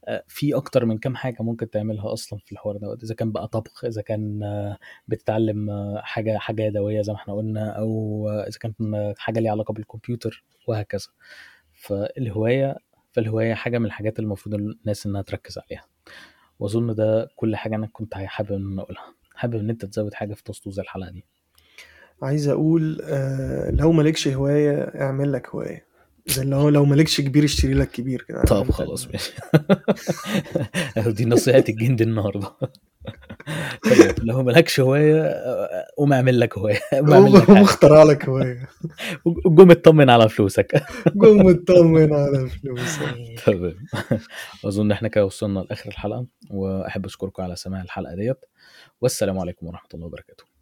آه، 0.08 0.24
في 0.28 0.54
أكتر 0.56 0.84
من 0.84 0.98
كام 0.98 1.16
حاجة 1.16 1.36
ممكن 1.42 1.70
تعملها 1.70 2.12
أصلا 2.12 2.38
في 2.38 2.52
الحوار 2.52 2.76
ده 2.76 2.94
إذا 3.02 3.14
كان 3.14 3.32
بقى 3.32 3.48
طبخ 3.48 3.84
إذا 3.84 4.02
كان 4.02 4.42
آه، 4.42 4.78
بتتعلم 5.08 5.70
آه، 5.70 6.00
حاجة 6.04 6.38
حاجة 6.38 6.62
يدوية 6.62 7.02
زي 7.02 7.12
ما 7.12 7.18
إحنا 7.18 7.34
قلنا 7.34 7.70
أو 7.70 8.28
إذا 8.30 8.58
كانت 8.60 8.76
حاجة 9.18 9.40
ليها 9.40 9.50
علاقة 9.50 9.72
بالكمبيوتر 9.74 10.44
وهكذا. 10.68 11.06
فالهواية 11.74 12.76
فالهواية 13.14 13.54
حاجة 13.54 13.78
من 13.78 13.86
الحاجات 13.86 14.18
اللي 14.18 14.26
المفروض 14.26 14.54
الناس 14.54 15.06
إنها 15.06 15.22
تركز 15.22 15.58
عليها. 15.58 15.84
وأظن 16.58 16.94
ده 16.94 17.28
كل 17.36 17.56
حاجة 17.56 17.74
أنا 17.76 17.86
كنت 17.86 18.14
حابب 18.14 18.52
إن 18.52 18.72
أنا 18.72 18.82
أقولها. 18.82 19.14
حابب 19.34 19.54
إن 19.54 19.70
أنت 19.70 19.84
تزود 19.84 20.14
حاجة 20.14 20.34
في 20.34 20.42
تسطو 20.44 20.70
زي 20.70 20.82
الحلقة 20.82 21.10
دي. 21.10 21.24
عايز 22.22 22.48
أقول 22.48 23.00
آه 23.04 23.70
لو 23.70 23.92
مالكش 23.92 24.28
هواية 24.28 24.80
اعمل 24.82 25.32
لك 25.32 25.48
هواية. 25.48 25.86
زي 26.26 26.42
اللي 26.42 26.56
هو 26.56 26.68
لو 26.68 26.84
مالكش 26.84 27.20
كبير 27.20 27.44
اشتري 27.44 27.74
لك 27.74 27.90
كبير 27.90 28.22
كده. 28.28 28.42
طب 28.42 28.70
خلاص 28.70 29.08
ماشي. 29.08 29.32
دي 31.16 31.24
نصيحة 31.24 31.64
الجند 31.68 32.02
النهارده. 32.02 32.50
طيب 33.84 34.14
لو 34.24 34.42
مالكش 34.42 34.80
هواية 34.80 35.22
آه، 35.22 35.86
قوم 35.96 36.12
اعمل 36.12 36.40
لك 36.40 36.58
هواية 36.58 36.78
قوم 37.08 37.36
اخترع 37.56 38.02
لك 38.02 38.28
هواية. 38.28 38.68
قوم 39.58 39.70
اطمن 39.70 40.10
على 40.10 40.28
فلوسك. 40.28 40.82
قوم 41.22 41.48
اطمن 41.50 42.12
على 42.12 42.48
فلوسك. 42.48 43.14
تمام. 43.46 43.74
أظن 44.64 44.92
إحنا 44.92 45.08
كده 45.08 45.26
وصلنا 45.26 45.60
لآخر 45.60 45.90
الحلقة 45.90 46.26
وأحب 46.50 47.04
أشكركم 47.06 47.42
على 47.42 47.56
سماع 47.56 47.82
الحلقة 47.82 48.14
ديت 48.14 48.44
والسلام 49.00 49.38
عليكم 49.38 49.66
ورحمة 49.66 49.88
الله 49.94 50.06
وبركاته. 50.06 50.53